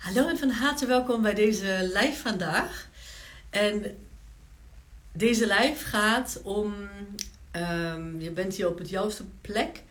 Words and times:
Hallo 0.00 0.28
en 0.28 0.38
van 0.38 0.50
harte 0.50 0.86
welkom 0.86 1.22
bij 1.22 1.34
deze 1.34 1.90
live 1.94 2.16
vandaag. 2.16 2.88
En 3.50 3.84
deze 5.12 5.46
live 5.46 5.84
gaat 5.84 6.40
om, 6.42 6.74
um, 7.56 8.20
je 8.20 8.30
bent 8.30 8.54
hier 8.54 8.68
op 8.68 8.78
het 8.78 8.88
juiste 8.88 9.24
plek, 9.40 9.82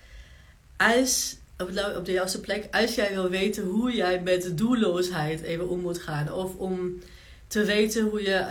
als, 0.78 1.36
op, 1.58 1.70
op 1.98 2.06
de 2.06 2.12
juiste 2.12 2.40
plek, 2.40 2.68
als 2.72 2.96
jij 2.96 3.14
wil 3.14 3.30
weten 3.30 3.64
hoe 3.64 3.92
jij 3.92 4.22
met 4.22 4.58
doelloosheid 4.58 5.42
even 5.42 5.70
om 5.70 5.80
moet 5.80 6.00
gaan. 6.00 6.34
Of 6.34 6.56
om 6.56 7.02
te 7.48 7.64
weten 7.64 8.04
hoe 8.04 8.22
je, 8.22 8.48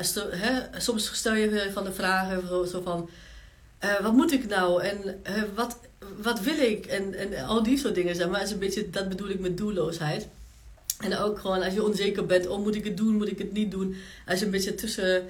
soms 0.77 1.15
stel 1.15 1.35
je 1.35 1.71
van 1.73 1.85
de 1.85 1.93
vragen 1.93 2.69
zo 2.69 2.83
van, 2.83 3.11
uh, 3.85 4.01
wat 4.01 4.13
moet 4.13 4.33
ik 4.33 4.49
nou 4.49 4.83
en 4.83 5.21
uh, 5.29 5.43
wat, 5.55 5.79
wat 6.23 6.41
wil 6.41 6.59
ik 6.59 6.87
en, 6.87 7.15
en 7.15 7.45
al 7.45 7.63
die 7.63 7.79
soort 7.79 7.95
dingen 7.95 8.15
zeg 8.15 8.29
maar. 8.29 8.43
Is 8.43 8.51
een 8.51 8.59
beetje, 8.59 8.91
dat 8.91 9.09
bedoel 9.09 9.29
ik 9.29 9.41
met 9.41 9.57
doelloosheid. 9.57 10.29
En 10.99 11.17
ook 11.17 11.39
gewoon 11.39 11.63
als 11.63 11.75
je 11.75 11.85
onzeker 11.85 12.27
bent, 12.27 12.47
oh 12.47 12.65
moet 12.65 12.75
ik 12.75 12.85
het 12.85 12.97
doen, 12.97 13.17
moet 13.17 13.31
ik 13.31 13.39
het 13.39 13.53
niet 13.53 13.71
doen. 13.71 13.97
Als 14.27 14.39
je 14.39 14.45
een 14.45 14.51
beetje 14.51 14.75
tussen 14.75 15.25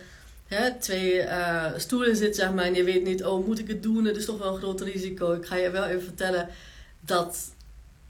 hè, 0.46 0.74
twee 0.74 1.22
uh, 1.22 1.66
stoelen 1.76 2.16
zit, 2.16 2.36
zeg 2.36 2.52
maar, 2.52 2.64
en 2.64 2.74
je 2.74 2.84
weet 2.84 3.04
niet, 3.04 3.24
oh 3.24 3.46
moet 3.46 3.58
ik 3.58 3.68
het 3.68 3.82
doen, 3.82 4.04
het 4.04 4.16
is 4.16 4.24
toch 4.24 4.38
wel 4.38 4.52
een 4.52 4.58
groot 4.58 4.80
risico. 4.80 5.32
Ik 5.32 5.46
ga 5.46 5.56
je 5.56 5.70
wel 5.70 5.84
even 5.84 6.02
vertellen 6.02 6.48
dat, 7.00 7.52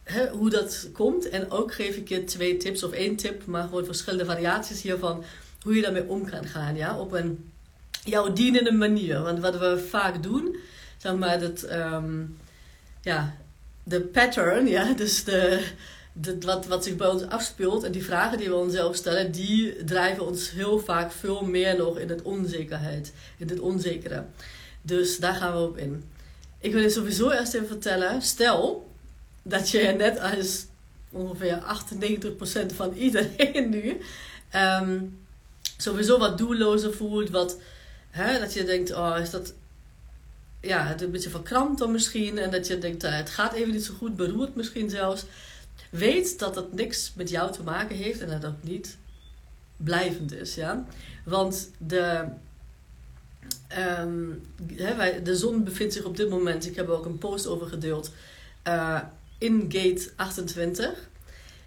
hè, 0.03 0.29
hoe 0.29 0.51
dat 0.51 0.89
komt. 0.93 1.29
En 1.29 1.51
ook 1.51 1.75
geef 1.75 1.97
ik 1.97 2.09
je 2.09 2.25
twee 2.25 2.57
tips, 2.57 2.83
of 2.83 2.93
één 2.93 3.17
tip, 3.17 3.47
maar 3.47 3.63
gewoon 3.63 3.85
verschillende 3.85 4.25
variaties 4.25 4.83
hiervan, 4.83 5.25
hoe 5.63 5.75
je 5.75 5.83
daarmee 5.83 6.09
om 6.09 6.31
kan 6.31 6.45
gaan, 6.45 6.77
ja, 6.77 6.99
op 6.99 7.13
een 7.13 7.51
jouw 8.05 8.33
dienende 8.33 8.73
manier. 8.73 9.23
Want 9.23 9.41
wat 9.41 9.59
we 9.59 9.87
vaak 9.89 10.23
doen, 10.23 10.57
zeg 10.97 11.15
maar, 11.15 11.41
dat, 11.41 11.71
um, 11.73 12.37
ja, 13.03 13.37
de 13.83 14.01
pattern, 14.01 14.67
ja, 14.67 14.93
dus 15.03 15.25
de 15.25 15.67
wat, 16.41 16.67
wat 16.67 16.85
zich 16.85 16.97
bij 16.97 17.09
ons 17.09 17.23
afspeelt 17.23 17.85
en 17.85 17.93
die 17.93 18.05
vragen 18.05 18.39
die 18.39 18.49
we 18.49 18.55
onszelf 18.55 18.97
stellen, 18.97 19.33
die 19.33 19.85
drijven 19.85 20.27
ons 20.27 20.51
heel 20.51 20.79
vaak 20.79 21.13
veel 21.13 21.45
meer 21.45 21.77
nog 21.77 21.99
in 21.99 22.09
het 22.09 22.23
onzekerheid, 22.23 23.13
in 23.37 23.49
het 23.49 23.61
onzekere. 23.61 24.25
Dus 24.83 25.19
daar 25.19 25.35
gaan 25.35 25.53
we 25.53 25.59
op 25.59 25.77
in. 25.77 26.05
Ik 26.59 26.73
wil 26.73 26.83
je 26.83 26.91
sowieso 26.91 27.31
eerst 27.31 27.55
even 27.55 27.67
vertellen, 27.67 28.23
stel 28.23 28.91
dat 29.43 29.71
je 29.71 29.83
net 29.83 30.21
als 30.21 30.67
ongeveer 31.11 31.63
98% 32.73 32.75
van 32.75 32.93
iedereen 32.93 33.69
nu 33.69 34.01
um, 34.55 35.19
sowieso 35.77 36.19
wat 36.19 36.39
doellozer 36.39 36.95
voelt, 36.95 37.31
wat, 37.31 37.59
hè, 38.11 38.39
dat 38.39 38.53
je 38.53 38.65
denkt, 38.65 38.95
oh, 38.95 39.17
is 39.21 39.31
dat 39.31 39.55
ja, 40.61 40.87
het 40.87 41.03
een 41.03 41.11
beetje 41.11 41.31
verkrampt 41.31 41.79
dan 41.79 41.93
misschien. 41.93 42.39
En 42.39 42.51
dat 42.51 42.67
je 42.67 42.79
denkt, 42.79 43.05
uh, 43.05 43.17
het 43.17 43.31
gaat 43.31 43.53
even 43.53 43.73
niet 43.73 43.85
zo 43.85 43.95
goed, 43.95 44.17
beroerd 44.17 44.55
misschien 44.55 44.91
zelfs. 44.91 45.25
Weet 45.91 46.39
dat 46.39 46.55
dat 46.55 46.73
niks 46.73 47.13
met 47.17 47.31
jou 47.31 47.53
te 47.53 47.63
maken 47.63 47.97
heeft 47.97 48.21
en 48.21 48.29
dat 48.29 48.43
dat 48.43 48.63
niet 48.63 48.97
blijvend 49.77 50.33
is. 50.33 50.55
Ja? 50.55 50.87
Want 51.25 51.71
de, 51.79 52.25
wij, 54.77 55.23
de 55.23 55.37
zon 55.37 55.65
bevindt 55.65 55.95
zich 55.95 56.05
op 56.05 56.17
dit 56.17 56.29
moment, 56.29 56.67
ik 56.67 56.77
heb 56.77 56.89
er 56.89 56.95
ook 56.95 57.07
een 57.07 57.19
post 57.19 57.47
over 57.47 57.67
gedeeld, 57.67 58.11
uh, 58.69 59.01
in 59.39 59.67
gate 59.69 60.11
28. 60.17 61.09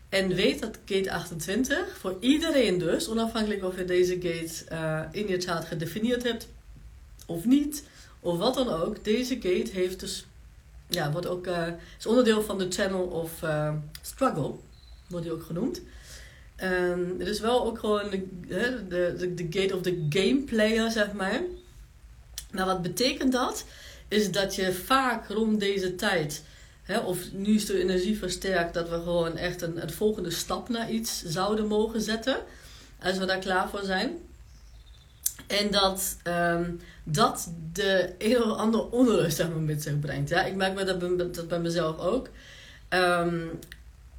En 0.10 0.28
weet 0.36 0.60
dat 0.60 0.78
gate 0.86 1.12
28 1.12 1.98
voor 1.98 2.18
iedereen 2.20 2.78
dus, 2.78 3.10
onafhankelijk 3.10 3.64
of 3.64 3.78
je 3.78 3.86
deze 3.86 4.14
gate 4.14 4.66
uh, 4.72 5.02
in 5.12 5.28
je 5.28 5.42
chart 5.42 5.66
gedefinieerd 5.66 6.24
hebt 6.24 6.48
of 7.26 7.46
niet, 7.46 7.84
of 8.20 8.38
wat 8.38 8.54
dan 8.54 8.70
ook, 8.70 9.04
deze 9.04 9.34
gate 9.34 9.72
heeft 9.72 10.00
dus 10.00 10.26
ja, 10.94 11.12
wordt 11.12 11.28
ook, 11.28 11.48
uh, 11.48 11.68
is 12.00 12.06
onderdeel 12.06 12.42
van 12.42 12.58
de 12.58 12.68
Channel 12.70 13.04
of 13.04 13.42
uh, 13.44 13.74
Struggle, 14.02 14.54
wordt 15.08 15.26
die 15.26 15.34
ook 15.34 15.44
genoemd. 15.44 15.82
Um, 16.64 17.16
het 17.20 17.28
is 17.28 17.40
wel 17.40 17.66
ook 17.66 17.80
gewoon 17.80 18.10
de, 18.10 18.28
de, 18.48 18.86
de, 19.18 19.34
de 19.34 19.48
gate 19.50 19.76
of 19.76 19.82
the 19.82 20.06
game 20.10 20.42
player, 20.46 20.92
zeg 20.92 21.14
maar. 21.14 21.42
Maar 22.52 22.66
wat 22.66 22.82
betekent 22.82 23.32
dat? 23.32 23.66
Is 24.08 24.32
dat 24.32 24.56
je 24.56 24.74
vaak 24.74 25.28
rond 25.28 25.60
deze 25.60 25.96
tijd, 25.96 26.44
hè, 26.84 27.00
of 27.00 27.32
nu 27.32 27.56
is 27.56 27.66
de 27.66 27.82
energie 27.82 28.18
versterkt, 28.18 28.74
dat 28.74 28.90
we 28.90 28.96
gewoon 28.96 29.38
echt 29.38 29.62
een, 29.62 29.82
een 29.82 29.92
volgende 29.92 30.32
stap 30.32 30.70
naar 30.70 30.92
iets 30.92 31.24
zouden 31.24 31.68
mogen 31.68 32.02
zetten. 32.02 32.38
Als 33.04 33.18
we 33.18 33.26
daar 33.26 33.40
klaar 33.40 33.70
voor 33.70 33.84
zijn. 33.84 34.18
En 35.48 35.72
dat 35.72 36.18
um, 36.28 36.80
dat 37.04 37.52
de 37.74 38.14
een 38.18 38.44
of 38.44 38.58
andere 38.58 38.92
onrust 38.92 39.38
zeg 39.38 39.48
met 39.56 39.84
zich 39.84 40.00
brengt. 40.00 40.30
Ja? 40.30 40.46
Ik 40.46 40.56
merk 40.56 40.74
me 40.74 40.84
dat, 40.84 41.00
bij, 41.00 41.48
dat 41.48 41.62
mezelf 41.62 42.00
ook. 42.00 42.30
Um, 42.90 43.50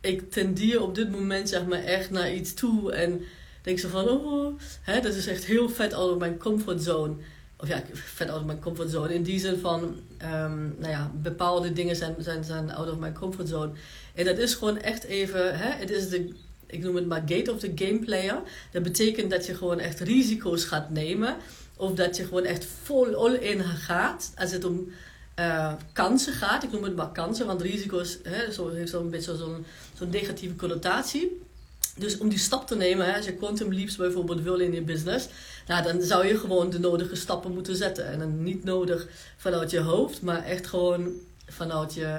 ik 0.00 0.31
tendeer 0.31 0.82
op 0.82 0.94
dit 0.94 1.11
moment 1.11 1.49
zeg 1.49 1.66
maar 1.66 1.84
echt 1.84 2.11
naar 2.11 2.32
iets 2.32 2.55
toe 2.55 2.93
en 2.93 3.21
denk 3.62 3.78
zo 3.78 3.88
van, 3.88 4.09
oh, 4.09 4.59
hè, 4.82 5.00
dat 5.00 5.15
is 5.15 5.27
echt 5.27 5.44
heel 5.44 5.69
vet 5.69 5.93
out 5.93 6.12
of 6.12 6.19
mijn 6.19 6.38
comfortzone. 6.38 7.15
Of 7.56 7.69
ja, 7.69 7.82
vet 7.93 8.28
out 8.28 8.41
of 8.41 8.47
mijn 8.47 8.61
comfortzone. 8.61 9.15
In 9.15 9.22
die 9.22 9.41
zin 9.41 9.59
van, 9.59 9.82
um, 10.22 10.75
nou 10.78 10.91
ja, 10.91 11.11
bepaalde 11.15 11.72
dingen 11.72 11.97
zijn, 11.97 12.15
zijn, 12.19 12.44
zijn 12.44 12.72
out 12.72 12.91
of 12.91 12.99
mijn 12.99 13.15
comfortzone. 13.15 13.72
En 14.15 14.25
dat 14.25 14.38
is 14.38 14.55
gewoon 14.55 14.78
echt 14.78 15.05
even, 15.05 15.59
hè, 15.59 15.71
het 15.71 15.91
is 15.91 16.09
de, 16.09 16.34
ik 16.72 16.83
noem 16.83 16.97
het 16.97 17.06
maar 17.06 17.22
gate 17.27 17.53
of 17.53 17.59
the 17.59 17.72
game 17.75 17.99
player. 17.99 18.43
Dat 18.71 18.83
betekent 18.83 19.31
dat 19.31 19.47
je 19.47 19.55
gewoon 19.55 19.78
echt 19.78 20.00
risico's 20.00 20.65
gaat 20.65 20.91
nemen. 20.91 21.37
Of 21.77 21.94
dat 21.94 22.16
je 22.16 22.25
gewoon 22.25 22.44
echt 22.44 22.66
vol 22.83 23.15
all 23.15 23.34
in 23.34 23.65
gaat. 23.65 24.33
Als 24.37 24.53
het 24.53 24.65
om 24.65 24.93
uh, 25.38 25.72
kansen 25.93 26.32
gaat. 26.32 26.62
Ik 26.62 26.72
noem 26.72 26.82
het 26.82 26.97
maar 26.97 27.12
kansen, 27.12 27.47
want 27.47 27.62
risico's 27.62 28.19
hè, 28.22 28.53
zo, 28.53 28.69
heeft 28.69 28.91
zo'n 28.91 29.11
beetje 29.11 29.37
zo'n 29.37 29.65
zo'n 29.99 30.11
negatieve 30.11 30.56
connotatie. 30.56 31.41
Dus 31.97 32.19
om 32.19 32.28
die 32.28 32.38
stap 32.38 32.66
te 32.66 32.77
nemen, 32.77 33.06
hè, 33.06 33.16
als 33.16 33.25
je 33.25 33.34
quantum 33.34 33.72
leaps 33.75 33.97
bijvoorbeeld 33.97 34.43
wil 34.43 34.59
in 34.59 34.72
je 34.72 34.82
business, 34.82 35.28
nou, 35.66 35.82
dan 35.82 36.03
zou 36.03 36.27
je 36.27 36.38
gewoon 36.38 36.71
de 36.71 36.78
nodige 36.78 37.15
stappen 37.15 37.53
moeten 37.53 37.77
zetten. 37.77 38.06
En 38.06 38.19
dan 38.19 38.43
niet 38.43 38.65
nodig 38.65 39.06
vanuit 39.37 39.71
je 39.71 39.81
hoofd, 39.81 40.22
maar 40.22 40.44
echt 40.44 40.66
gewoon 40.66 41.12
vanuit 41.47 41.94
je, 41.94 42.19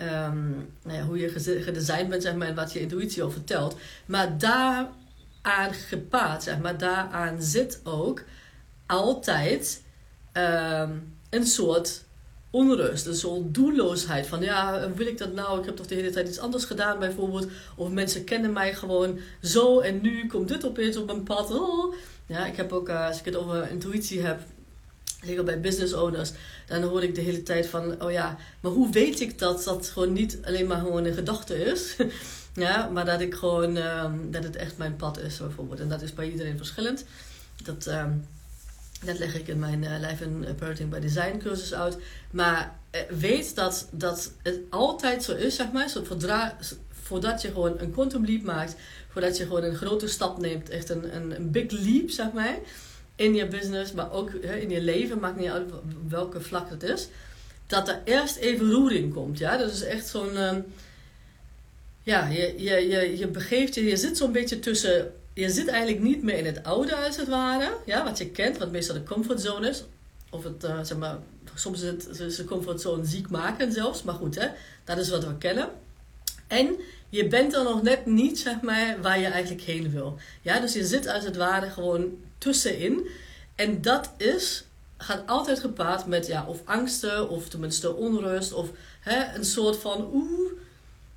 um, 0.00 0.70
nou 0.82 0.98
ja, 0.98 1.02
hoe 1.02 1.18
je 1.18 1.28
gedesigned 1.62 2.08
bent 2.08 2.22
zeg 2.22 2.34
maar, 2.34 2.48
en 2.48 2.54
wat 2.54 2.72
je 2.72 2.80
intuïtie 2.80 3.22
al 3.22 3.30
vertelt. 3.30 3.76
Maar 4.06 4.38
daaraan 4.38 5.72
gepaard, 5.72 6.42
zeg 6.42 6.58
maar, 6.58 6.78
daaraan 6.78 7.42
zit 7.42 7.80
ook 7.84 8.22
altijd 8.86 9.82
um, 10.32 11.16
een 11.30 11.46
soort 11.46 12.04
onrust, 12.50 13.06
een 13.06 13.14
soort 13.14 13.54
doelloosheid. 13.54 14.26
Van 14.26 14.40
ja, 14.40 14.90
wil 14.94 15.06
ik 15.06 15.18
dat 15.18 15.32
nou? 15.32 15.58
Ik 15.58 15.64
heb 15.64 15.76
toch 15.76 15.86
de 15.86 15.94
hele 15.94 16.10
tijd 16.10 16.28
iets 16.28 16.38
anders 16.38 16.64
gedaan 16.64 16.98
bijvoorbeeld. 16.98 17.46
Of 17.76 17.90
mensen 17.90 18.24
kennen 18.24 18.52
mij 18.52 18.74
gewoon 18.74 19.18
zo 19.42 19.80
en 19.80 20.00
nu 20.02 20.26
komt 20.26 20.48
dit 20.48 20.66
opeens 20.66 20.96
op 20.96 21.06
mijn 21.06 21.22
pad. 21.22 21.50
Oh. 21.50 21.94
Ja, 22.26 22.46
ik 22.46 22.56
heb 22.56 22.72
ook, 22.72 22.88
uh, 22.88 23.06
als 23.06 23.18
ik 23.18 23.24
het 23.24 23.36
over 23.36 23.70
intuïtie 23.70 24.20
heb, 24.20 24.40
zeker 25.24 25.44
bij 25.44 25.60
business 25.60 25.92
owners, 25.92 26.32
dan 26.66 26.82
hoor 26.82 27.02
ik 27.02 27.14
de 27.14 27.20
hele 27.20 27.42
tijd 27.42 27.66
van, 27.66 28.02
oh 28.02 28.10
ja, 28.10 28.36
maar 28.60 28.72
hoe 28.72 28.90
weet 28.90 29.20
ik 29.20 29.38
dat 29.38 29.64
dat 29.64 29.88
gewoon 29.88 30.12
niet 30.12 30.38
alleen 30.44 30.66
maar 30.66 30.78
gewoon 30.78 31.04
een 31.04 31.14
gedachte 31.14 31.64
is? 31.64 31.96
ja, 32.54 32.88
maar 32.88 33.04
dat 33.04 33.20
ik 33.20 33.34
gewoon, 33.34 33.76
um, 33.76 34.30
dat 34.30 34.42
het 34.42 34.56
echt 34.56 34.78
mijn 34.78 34.96
pad 34.96 35.18
is 35.18 35.38
bijvoorbeeld. 35.38 35.80
En 35.80 35.88
dat 35.88 36.02
is 36.02 36.14
bij 36.14 36.30
iedereen 36.30 36.56
verschillend. 36.56 37.04
Dat... 37.64 37.86
Um, 37.86 38.24
dat 39.04 39.18
leg 39.18 39.34
ik 39.34 39.48
in 39.48 39.58
mijn 39.58 39.82
uh, 39.82 39.98
Life 40.00 40.24
and 40.24 40.56
Parenting 40.56 40.90
by 40.90 40.98
Design 40.98 41.38
cursus 41.38 41.74
uit. 41.74 41.96
Maar 42.30 42.78
uh, 42.94 43.00
weet 43.18 43.54
dat, 43.54 43.88
dat 43.90 44.32
het 44.42 44.60
altijd 44.70 45.22
zo 45.22 45.34
is, 45.34 45.54
zeg 45.54 45.72
maar. 45.72 45.92
Voordat 47.02 47.42
je 47.42 47.48
gewoon 47.48 47.78
een 47.78 47.92
quantum 47.92 48.24
leap 48.24 48.42
maakt, 48.42 48.76
voordat 49.08 49.36
je 49.36 49.44
gewoon 49.44 49.62
een 49.62 49.76
grote 49.76 50.08
stap 50.08 50.38
neemt, 50.38 50.68
echt 50.68 50.90
een, 50.90 51.16
een, 51.16 51.36
een 51.36 51.50
big 51.50 51.70
leap, 51.70 52.10
zeg 52.10 52.32
maar. 52.32 52.58
In 53.18 53.34
je 53.34 53.46
business, 53.46 53.92
maar 53.92 54.12
ook 54.12 54.30
in 54.30 54.70
je 54.70 54.80
leven, 54.80 55.18
maakt 55.18 55.38
niet 55.38 55.50
uit 55.50 55.70
welke 56.08 56.40
vlak 56.40 56.70
het 56.70 56.82
is. 56.82 57.08
Dat 57.66 57.88
er 57.88 58.00
eerst 58.04 58.36
even 58.36 58.70
roering 58.70 59.14
komt, 59.14 59.38
ja. 59.38 59.56
Dat 59.56 59.70
is 59.70 59.82
echt 59.82 60.06
zo'n... 60.06 60.36
Um, 60.36 60.64
ja, 62.02 62.26
je, 62.26 62.54
je, 62.56 62.88
je, 62.88 63.18
je 63.18 63.26
begeeft 63.26 63.74
je, 63.74 63.84
je 63.84 63.96
zit 63.96 64.16
zo'n 64.16 64.32
beetje 64.32 64.58
tussen 64.58 65.12
je 65.38 65.50
zit 65.50 65.68
eigenlijk 65.68 66.02
niet 66.02 66.22
meer 66.22 66.38
in 66.38 66.46
het 66.46 66.64
oude 66.64 66.96
als 66.96 67.16
het 67.16 67.28
ware. 67.28 67.76
Ja, 67.86 68.04
wat 68.04 68.18
je 68.18 68.30
kent, 68.30 68.58
wat 68.58 68.70
meestal 68.70 68.94
de 68.94 69.02
comfortzone 69.02 69.68
is. 69.68 69.84
Of 70.30 70.44
het, 70.44 70.64
uh, 70.64 70.78
zeg 70.82 70.98
maar, 70.98 71.18
soms 71.54 71.80
is 71.80 72.18
het 72.18 72.36
de 72.36 72.44
comfortzone 72.44 73.04
ziek 73.04 73.30
maken 73.30 73.72
zelfs. 73.72 74.02
Maar 74.02 74.14
goed, 74.14 74.34
hè, 74.34 74.48
dat 74.84 74.98
is 74.98 75.08
wat 75.10 75.24
we 75.24 75.38
kennen. 75.38 75.68
En 76.46 76.76
je 77.08 77.26
bent 77.26 77.54
er 77.54 77.62
nog 77.62 77.82
net 77.82 78.06
niet, 78.06 78.38
zeg 78.38 78.60
maar, 78.60 78.96
waar 79.02 79.18
je 79.18 79.26
eigenlijk 79.26 79.62
heen 79.62 79.90
wil. 79.90 80.18
Ja, 80.42 80.60
dus 80.60 80.72
je 80.72 80.84
zit 80.84 81.06
als 81.06 81.24
het 81.24 81.36
ware 81.36 81.70
gewoon 81.70 82.18
tussenin. 82.38 83.08
En 83.54 83.82
dat 83.82 84.12
is, 84.16 84.64
gaat 84.96 85.22
altijd 85.26 85.60
gepaard 85.60 86.06
met, 86.06 86.26
ja, 86.26 86.44
of 86.46 86.60
angsten, 86.64 87.28
of 87.28 87.48
tenminste 87.48 87.94
onrust, 87.94 88.52
of 88.52 88.68
hè, 89.00 89.36
een 89.36 89.44
soort 89.44 89.76
van, 89.76 90.10
oeh, 90.12 90.52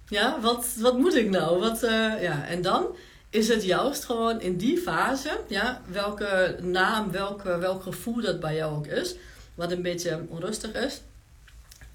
ja, 0.07 0.41
wat, 0.41 0.67
wat 0.77 0.97
moet 0.97 1.15
ik 1.15 1.29
nou? 1.29 1.59
Wat, 1.59 1.83
uh, 1.83 2.21
ja, 2.21 2.45
en 2.47 2.61
dan 2.61 2.95
is 3.29 3.47
het 3.47 3.63
juist 3.63 4.03
gewoon 4.03 4.41
in 4.41 4.57
die 4.57 4.77
fase, 4.77 5.39
ja, 5.47 5.81
welke 5.87 6.57
naam, 6.61 7.11
welke, 7.11 7.57
welk 7.57 7.83
gevoel 7.83 8.21
dat 8.21 8.39
bij 8.39 8.55
jou 8.55 8.75
ook 8.75 8.87
is, 8.87 9.15
wat 9.55 9.71
een 9.71 9.81
beetje 9.81 10.25
onrustig 10.29 10.73
is, 10.73 11.01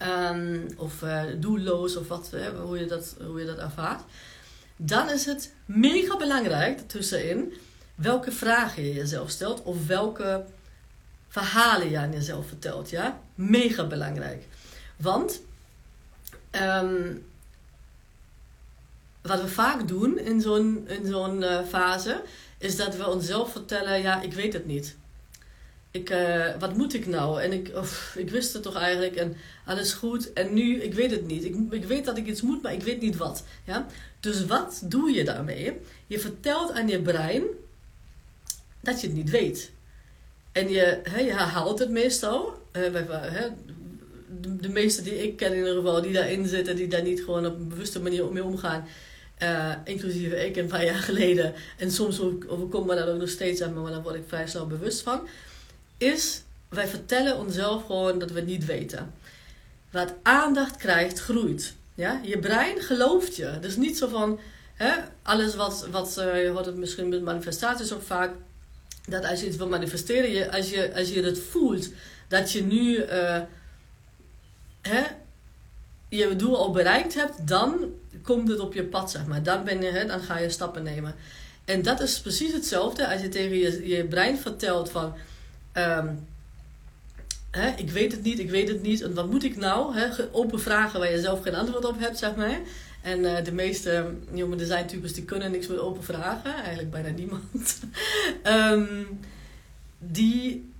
um, 0.02 0.66
of 0.76 1.02
uh, 1.02 1.22
doelloos, 1.36 1.96
of 1.96 2.08
wat, 2.08 2.30
hoe, 2.62 2.78
je 2.78 2.86
dat, 2.86 3.16
hoe 3.26 3.40
je 3.40 3.46
dat 3.46 3.58
ervaart. 3.58 4.02
dan 4.76 5.10
is 5.10 5.24
het 5.24 5.54
mega 5.64 6.16
belangrijk 6.16 6.88
tussenin 6.88 7.52
welke 7.94 8.32
vragen 8.32 8.82
je 8.82 8.94
jezelf 8.94 9.30
stelt 9.30 9.62
of 9.62 9.86
welke 9.86 10.44
verhalen 11.28 11.90
je 11.90 11.98
aan 11.98 12.12
jezelf 12.12 12.46
vertelt. 12.46 12.90
Ja? 12.90 13.20
Mega 13.34 13.86
belangrijk. 13.86 14.44
Want 14.96 15.40
ehm, 16.50 17.14
wat 19.22 19.40
we 19.40 19.48
vaak 19.48 19.88
doen 19.88 20.18
in 20.18 20.40
zo'n 20.40 20.88
in 20.88 21.06
zo'n 21.06 21.42
uh, 21.42 21.58
fase, 21.68 22.22
is 22.58 22.76
dat 22.76 22.96
we 22.96 23.08
onszelf 23.08 23.52
vertellen: 23.52 24.00
ja, 24.00 24.20
ik 24.20 24.32
weet 24.32 24.52
het 24.52 24.66
niet. 24.66 24.96
Ik, 25.96 26.10
uh, 26.10 26.46
wat 26.58 26.76
moet 26.76 26.94
ik 26.94 27.06
nou? 27.06 27.42
En 27.42 27.52
ik, 27.52 27.70
ik 28.14 28.30
wist 28.30 28.52
het 28.52 28.62
toch 28.62 28.76
eigenlijk 28.76 29.16
en 29.16 29.36
alles 29.64 29.92
goed. 29.92 30.32
En 30.32 30.54
nu, 30.54 30.82
ik 30.82 30.94
weet 30.94 31.10
het 31.10 31.26
niet. 31.26 31.44
Ik, 31.44 31.56
ik 31.70 31.84
weet 31.84 32.04
dat 32.04 32.16
ik 32.16 32.26
iets 32.26 32.42
moet, 32.42 32.62
maar 32.62 32.72
ik 32.72 32.82
weet 32.82 33.00
niet 33.00 33.16
wat. 33.16 33.44
Ja? 33.64 33.86
Dus 34.20 34.46
wat 34.46 34.82
doe 34.84 35.10
je 35.10 35.24
daarmee? 35.24 35.72
Je 36.06 36.18
vertelt 36.18 36.72
aan 36.72 36.88
je 36.88 37.02
brein 37.02 37.42
dat 38.80 39.00
je 39.00 39.06
het 39.06 39.16
niet 39.16 39.30
weet. 39.30 39.70
En 40.52 40.68
je, 40.68 41.00
hè, 41.02 41.20
je 41.20 41.32
herhaalt 41.32 41.78
het 41.78 41.90
meestal. 41.90 42.62
Hè, 42.72 42.90
de, 44.40 44.56
de 44.56 44.68
meeste 44.68 45.02
die 45.02 45.22
ik 45.22 45.36
ken 45.36 45.52
in 45.52 45.58
ieder 45.58 45.74
geval, 45.74 46.02
die 46.02 46.12
daarin 46.12 46.46
zitten, 46.46 46.76
die 46.76 46.88
daar 46.88 47.02
niet 47.02 47.20
gewoon 47.20 47.46
op 47.46 47.56
een 47.56 47.68
bewuste 47.68 48.00
manier 48.00 48.32
mee 48.32 48.44
omgaan. 48.44 48.86
Uh, 49.42 49.72
inclusief 49.84 50.32
ik 50.32 50.56
een 50.56 50.66
paar 50.66 50.84
jaar 50.84 51.02
geleden. 51.10 51.54
En 51.78 51.90
soms 51.90 52.20
overkomt 52.20 52.86
me 52.86 52.94
dat 52.94 53.08
ook 53.08 53.18
nog 53.18 53.28
steeds 53.28 53.62
aan, 53.62 53.82
maar 53.82 53.92
daar 53.92 54.02
word 54.02 54.14
ik 54.14 54.22
vrij 54.26 54.46
snel 54.46 54.66
bewust 54.66 55.02
van. 55.02 55.28
Is, 55.98 56.42
wij 56.68 56.86
vertellen 56.86 57.38
onszelf 57.38 57.86
gewoon 57.86 58.18
dat 58.18 58.30
we 58.30 58.38
het 58.38 58.48
niet 58.48 58.64
weten. 58.64 59.12
Wat 59.90 60.14
aandacht 60.22 60.76
krijgt, 60.76 61.20
groeit. 61.20 61.74
Ja? 61.94 62.20
Je 62.22 62.38
brein 62.38 62.80
gelooft 62.80 63.36
je. 63.36 63.58
Dus 63.60 63.76
niet 63.76 63.98
zo 63.98 64.08
van, 64.08 64.40
hè, 64.74 64.92
alles 65.22 65.54
wat, 65.54 65.86
wat 65.90 66.16
uh, 66.18 66.42
je 66.42 66.48
hoort 66.48 66.66
het 66.66 66.76
misschien 66.76 67.08
met 67.08 67.22
manifestaties 67.22 67.92
ook 67.92 68.02
vaak, 68.02 68.34
dat 69.08 69.24
als 69.24 69.40
je 69.40 69.46
iets 69.46 69.56
wil 69.56 69.68
manifesteren, 69.68 70.30
je, 70.30 70.52
als, 70.52 70.70
je, 70.70 70.94
als 70.94 71.08
je 71.08 71.22
het 71.22 71.38
voelt, 71.38 71.88
dat 72.28 72.52
je 72.52 72.62
nu 72.62 72.96
uh, 72.96 73.40
hè, 74.82 75.02
je 76.08 76.36
doel 76.36 76.56
al 76.56 76.70
bereikt 76.70 77.14
hebt, 77.14 77.48
dan 77.48 77.92
komt 78.22 78.48
het 78.48 78.58
op 78.58 78.74
je 78.74 78.84
pad, 78.84 79.10
zeg 79.10 79.26
maar. 79.26 79.42
Dan, 79.42 79.64
ben 79.64 79.82
je, 79.82 79.90
hè, 79.90 80.06
dan 80.06 80.20
ga 80.20 80.38
je 80.38 80.50
stappen 80.50 80.82
nemen. 80.82 81.14
En 81.64 81.82
dat 81.82 82.00
is 82.00 82.20
precies 82.20 82.52
hetzelfde 82.52 83.08
als 83.08 83.20
je 83.20 83.28
tegen 83.28 83.86
je 83.88 84.04
brein 84.04 84.38
vertelt 84.38 84.90
van... 84.90 85.14
Um, 85.78 86.26
hè, 87.50 87.70
ik 87.76 87.90
weet 87.90 88.12
het 88.12 88.22
niet, 88.22 88.38
ik 88.38 88.50
weet 88.50 88.68
het 88.68 88.82
niet. 88.82 89.02
En 89.02 89.14
wat 89.14 89.30
moet 89.30 89.44
ik 89.44 89.56
nou? 89.56 89.96
Hè? 89.96 90.08
Open 90.32 90.60
vragen 90.60 91.00
waar 91.00 91.10
je 91.10 91.20
zelf 91.20 91.42
geen 91.42 91.54
antwoord 91.54 91.84
op 91.84 91.98
hebt, 91.98 92.18
zeg 92.18 92.34
maar. 92.34 92.60
En 93.02 93.18
uh, 93.18 93.44
de 93.44 93.52
meeste 93.52 94.14
jonge 94.32 94.56
designtypes 94.56 95.12
die 95.12 95.24
kunnen 95.24 95.50
niks 95.50 95.66
met 95.66 95.78
open 95.78 96.04
vragen. 96.04 96.54
Eigenlijk 96.54 96.90
bijna 96.90 97.08
niemand. 97.08 97.80
um, 98.44 99.20
die 99.98 100.74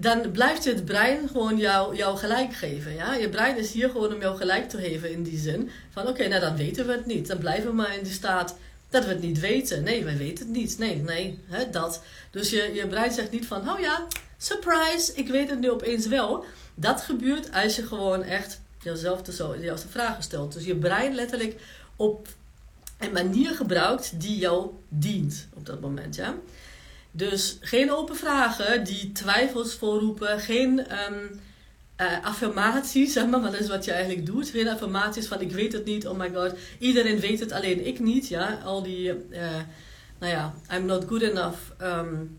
dan 0.00 0.30
blijft 0.30 0.64
het 0.64 0.84
brein 0.84 1.28
gewoon 1.28 1.58
jou, 1.58 2.16
gelijk 2.16 2.54
geven. 2.54 2.94
Ja? 2.94 3.14
Je 3.14 3.28
brein 3.28 3.56
is 3.56 3.72
hier 3.72 3.90
gewoon 3.90 4.14
om 4.14 4.20
jou 4.20 4.36
gelijk 4.36 4.68
te 4.68 4.78
geven 4.78 5.12
in 5.12 5.22
die 5.22 5.38
zin. 5.38 5.70
Van 5.90 6.06
oké, 6.06 6.28
nou 6.28 6.40
dan 6.40 6.56
weten 6.56 6.86
we 6.86 6.92
het 6.92 7.06
niet. 7.06 7.26
Dan 7.26 7.38
blijven 7.38 7.70
we 7.70 7.76
maar 7.76 7.96
in 7.96 8.02
die 8.02 8.12
staat 8.12 8.56
dat 8.88 9.04
we 9.04 9.10
het 9.10 9.22
niet 9.22 9.40
weten. 9.40 9.82
Nee, 9.82 10.04
wij 10.04 10.16
weten 10.16 10.46
het 10.46 10.56
niet. 10.56 10.78
Nee, 10.78 10.96
nee, 10.96 11.38
hè, 11.46 11.70
dat. 11.70 12.02
Dus 12.30 12.50
je, 12.50 12.70
je 12.74 12.86
brein 12.86 13.12
zegt 13.12 13.30
niet 13.30 13.46
van, 13.46 13.70
oh 13.70 13.80
ja, 13.80 14.06
surprise, 14.36 15.12
ik 15.14 15.28
weet 15.28 15.50
het 15.50 15.60
nu 15.60 15.70
opeens 15.70 16.06
wel. 16.06 16.44
Dat 16.74 17.00
gebeurt 17.00 17.52
als 17.52 17.76
je 17.76 17.86
gewoon 17.86 18.22
echt 18.22 18.60
jezelf 18.82 19.22
de, 19.22 19.32
zo, 19.32 19.54
vragen 19.88 20.22
stelt. 20.22 20.52
Dus 20.52 20.64
je 20.64 20.76
brein 20.76 21.14
letterlijk 21.14 21.60
op 21.96 22.28
een 22.98 23.12
manier 23.12 23.54
gebruikt 23.54 24.20
die 24.20 24.38
jou 24.38 24.70
dient 24.88 25.48
op 25.54 25.66
dat 25.66 25.80
moment. 25.80 26.14
Ja? 26.14 26.34
Dus 27.10 27.58
geen 27.60 27.92
open 27.92 28.16
vragen 28.16 28.84
die 28.84 29.12
twijfels 29.12 29.74
voorroepen. 29.74 30.40
Geen 30.40 30.86
um, 31.12 31.40
uh, 32.00 32.24
affirmaties, 32.24 33.12
zeg 33.12 33.26
maar, 33.26 33.40
dat 33.40 33.60
is 33.60 33.68
wat 33.68 33.84
je 33.84 33.92
eigenlijk 33.92 34.26
doet. 34.26 34.48
Geen 34.48 34.68
affirmaties 34.68 35.26
van 35.26 35.40
ik 35.40 35.52
weet 35.52 35.72
het 35.72 35.84
niet, 35.84 36.06
oh 36.06 36.18
my 36.18 36.30
god. 36.34 36.54
Iedereen 36.78 37.20
weet 37.20 37.40
het, 37.40 37.52
alleen 37.52 37.86
ik 37.86 38.00
niet. 38.00 38.28
Ja? 38.28 38.60
Al 38.64 38.82
die, 38.82 39.12
uh, 39.30 39.40
nou 40.18 40.32
ja, 40.32 40.54
I'm 40.74 40.84
not 40.84 41.04
good 41.08 41.22
enough, 41.22 41.58
um, 41.82 42.38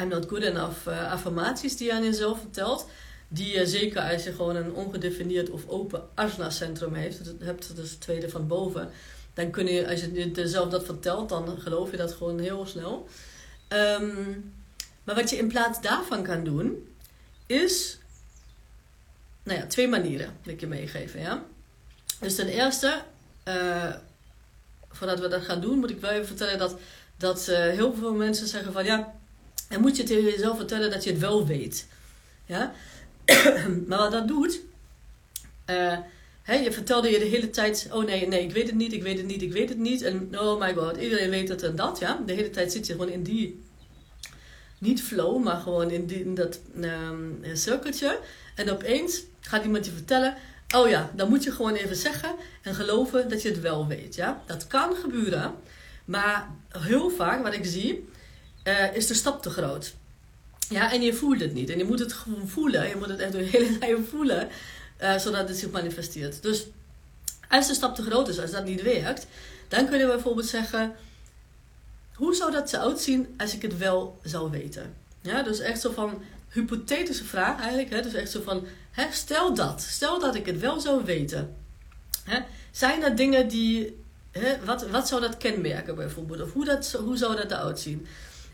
I'm 0.00 0.08
not 0.08 0.26
good 0.28 0.42
enough 0.42 0.88
uh, 0.88 1.12
affirmaties 1.12 1.76
die 1.76 1.86
je 1.86 1.92
aan 1.92 2.04
jezelf 2.04 2.38
vertelt. 2.38 2.88
Die 3.28 3.66
zeker 3.66 4.00
als 4.00 4.24
je 4.24 4.32
gewoon 4.32 4.56
een 4.56 4.72
ongedefinieerd 4.72 5.50
of 5.50 5.68
open 5.68 6.02
asana-centrum 6.14 6.94
heeft, 6.94 7.24
dat 7.24 7.34
hebt, 7.38 7.76
dus 7.76 7.90
het 7.90 8.00
tweede 8.00 8.28
van 8.28 8.46
boven. 8.46 8.90
Dan 9.34 9.50
kun 9.50 9.66
je, 9.66 9.88
als 9.88 10.00
je 10.00 10.30
jezelf 10.30 10.68
dat 10.68 10.84
vertelt, 10.84 11.28
dan 11.28 11.58
geloof 11.58 11.90
je 11.90 11.96
dat 11.96 12.12
gewoon 12.12 12.38
heel 12.38 12.66
snel. 12.66 13.08
Um, 13.68 14.52
maar 15.04 15.14
wat 15.14 15.30
je 15.30 15.36
in 15.36 15.48
plaats 15.48 15.80
daarvan 15.80 16.22
kan 16.22 16.44
doen, 16.44 16.88
is 17.46 17.98
nou 19.44 19.58
ja, 19.58 19.66
twee 19.66 19.88
manieren 19.88 20.36
wil 20.42 20.54
ik 20.54 20.60
je 20.60 20.66
meegeven. 20.66 21.20
Ja? 21.20 21.44
Dus 22.20 22.34
ten 22.34 22.48
eerste, 22.48 23.02
uh, 23.48 23.94
voordat 24.88 25.20
we 25.20 25.28
dat 25.28 25.42
gaan 25.42 25.60
doen, 25.60 25.78
moet 25.78 25.90
ik 25.90 26.00
wel 26.00 26.10
even 26.10 26.26
vertellen 26.26 26.58
dat, 26.58 26.76
dat 27.16 27.48
uh, 27.48 27.56
heel 27.56 27.94
veel 27.94 28.14
mensen 28.14 28.48
zeggen 28.48 28.72
van 28.72 28.84
ja, 28.84 29.14
dan 29.68 29.80
moet 29.80 29.96
je 29.96 30.02
tegen 30.02 30.24
jezelf 30.24 30.56
vertellen 30.56 30.90
dat 30.90 31.04
je 31.04 31.10
het 31.10 31.20
wel 31.20 31.46
weet. 31.46 31.86
Ja? 32.46 32.72
maar 33.88 33.98
wat 33.98 34.12
dat 34.12 34.28
doet, 34.28 34.60
uh, 35.70 35.98
He, 36.44 36.54
je 36.54 36.72
vertelde 36.72 37.10
je 37.10 37.18
de 37.18 37.24
hele 37.24 37.50
tijd, 37.50 37.88
oh 37.92 38.04
nee, 38.04 38.28
nee, 38.28 38.42
ik 38.42 38.52
weet 38.52 38.66
het 38.66 38.74
niet, 38.74 38.92
ik 38.92 39.02
weet 39.02 39.16
het 39.16 39.26
niet, 39.26 39.42
ik 39.42 39.52
weet 39.52 39.68
het 39.68 39.78
niet. 39.78 40.02
En 40.02 40.38
oh 40.40 40.60
my 40.60 40.74
god, 40.74 40.96
iedereen 40.96 41.30
weet 41.30 41.48
het 41.48 41.62
en 41.62 41.76
dat, 41.76 41.98
ja. 41.98 42.22
De 42.26 42.32
hele 42.32 42.50
tijd 42.50 42.72
zit 42.72 42.86
je 42.86 42.92
gewoon 42.92 43.08
in 43.08 43.22
die, 43.22 43.62
niet 44.78 45.02
flow, 45.02 45.42
maar 45.42 45.56
gewoon 45.56 45.90
in, 45.90 46.06
die, 46.06 46.20
in 46.20 46.34
dat 46.34 46.60
um, 46.80 47.40
cirkeltje. 47.52 48.20
En 48.54 48.70
opeens 48.70 49.22
gaat 49.40 49.64
iemand 49.64 49.84
je 49.86 49.92
vertellen, 49.92 50.34
oh 50.76 50.88
ja, 50.88 51.10
dan 51.14 51.28
moet 51.28 51.44
je 51.44 51.52
gewoon 51.52 51.74
even 51.74 51.96
zeggen 51.96 52.34
en 52.62 52.74
geloven 52.74 53.28
dat 53.28 53.42
je 53.42 53.48
het 53.48 53.60
wel 53.60 53.86
weet, 53.86 54.14
ja. 54.14 54.42
Dat 54.46 54.66
kan 54.66 54.94
gebeuren, 54.94 55.54
maar 56.04 56.50
heel 56.68 57.10
vaak, 57.10 57.42
wat 57.42 57.54
ik 57.54 57.64
zie, 57.64 58.08
uh, 58.64 58.96
is 58.96 59.06
de 59.06 59.14
stap 59.14 59.42
te 59.42 59.50
groot. 59.50 59.94
Ja, 60.68 60.92
en 60.92 61.02
je 61.02 61.14
voelt 61.14 61.40
het 61.40 61.54
niet. 61.54 61.70
En 61.70 61.78
je 61.78 61.84
moet 61.84 61.98
het 61.98 62.12
gewoon 62.12 62.48
voelen. 62.48 62.88
Je 62.88 62.96
moet 62.96 63.08
het 63.08 63.20
echt 63.20 63.32
door 63.32 63.40
hele 63.40 63.76
lijf 63.80 64.08
voelen. 64.08 64.48
Uh, 65.02 65.18
zodat 65.18 65.48
het 65.48 65.58
zich 65.58 65.70
manifesteert. 65.70 66.42
Dus 66.42 66.66
als 67.48 67.68
de 67.68 67.74
stap 67.74 67.94
te 67.94 68.02
groot 68.02 68.28
is, 68.28 68.38
als 68.38 68.50
dat 68.50 68.64
niet 68.64 68.82
werkt, 68.82 69.26
dan 69.68 69.88
kun 69.88 69.98
je 69.98 70.06
bijvoorbeeld 70.06 70.46
zeggen: 70.46 70.94
hoe 72.14 72.34
zou 72.34 72.52
dat 72.52 72.72
eruit 72.72 73.00
zien 73.00 73.34
als 73.38 73.54
ik 73.54 73.62
het 73.62 73.78
wel 73.78 74.18
zou 74.22 74.50
weten? 74.50 74.94
Ja, 75.20 75.42
dus 75.42 75.60
echt 75.60 75.80
zo 75.80 75.92
van 75.92 76.22
hypothetische 76.54 77.24
vraag 77.24 77.60
eigenlijk. 77.60 77.90
Hè? 77.90 78.02
Dus 78.02 78.14
echt 78.14 78.30
zo 78.30 78.42
van: 78.42 78.66
hè, 78.90 79.04
stel 79.10 79.54
dat, 79.54 79.82
stel 79.82 80.20
dat 80.20 80.34
ik 80.34 80.46
het 80.46 80.60
wel 80.60 80.80
zou 80.80 81.04
weten. 81.04 81.56
Hè? 82.24 82.40
Zijn 82.70 83.02
er 83.02 83.16
dingen 83.16 83.48
die. 83.48 84.02
Hè, 84.30 84.64
wat, 84.64 84.88
wat 84.90 85.08
zou 85.08 85.20
dat 85.20 85.36
kenmerken 85.36 85.94
bijvoorbeeld? 85.94 86.40
Of 86.40 86.52
hoe, 86.52 86.64
dat, 86.64 86.92
hoe 87.04 87.16
zou 87.16 87.36
dat 87.36 87.50
eruit 87.50 87.80
zien? 87.80 88.06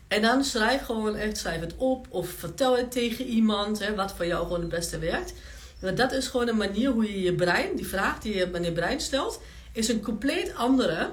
En 0.07 0.21
dan 0.21 0.43
schrijf 0.43 0.81
gewoon 0.81 1.15
echt, 1.15 1.37
schrijf 1.37 1.59
het 1.59 1.75
op 1.77 2.07
of 2.09 2.29
vertel 2.29 2.77
het 2.77 2.91
tegen 2.91 3.25
iemand, 3.25 3.79
hè, 3.79 3.95
wat 3.95 4.13
voor 4.13 4.25
jou 4.25 4.43
gewoon 4.43 4.59
het 4.59 4.69
beste 4.69 4.99
werkt. 4.99 5.33
Maar 5.81 5.95
dat 5.95 6.11
is 6.11 6.27
gewoon 6.27 6.47
een 6.47 6.57
manier 6.57 6.91
hoe 6.91 7.11
je 7.11 7.21
je 7.21 7.35
brein, 7.35 7.75
die 7.75 7.87
vraag 7.87 8.19
die 8.19 8.35
je 8.35 8.49
aan 8.53 8.63
je 8.63 8.71
brein 8.71 8.99
stelt, 8.99 9.41
is 9.71 9.87
een 9.87 10.01
compleet 10.01 10.55
andere 10.55 11.11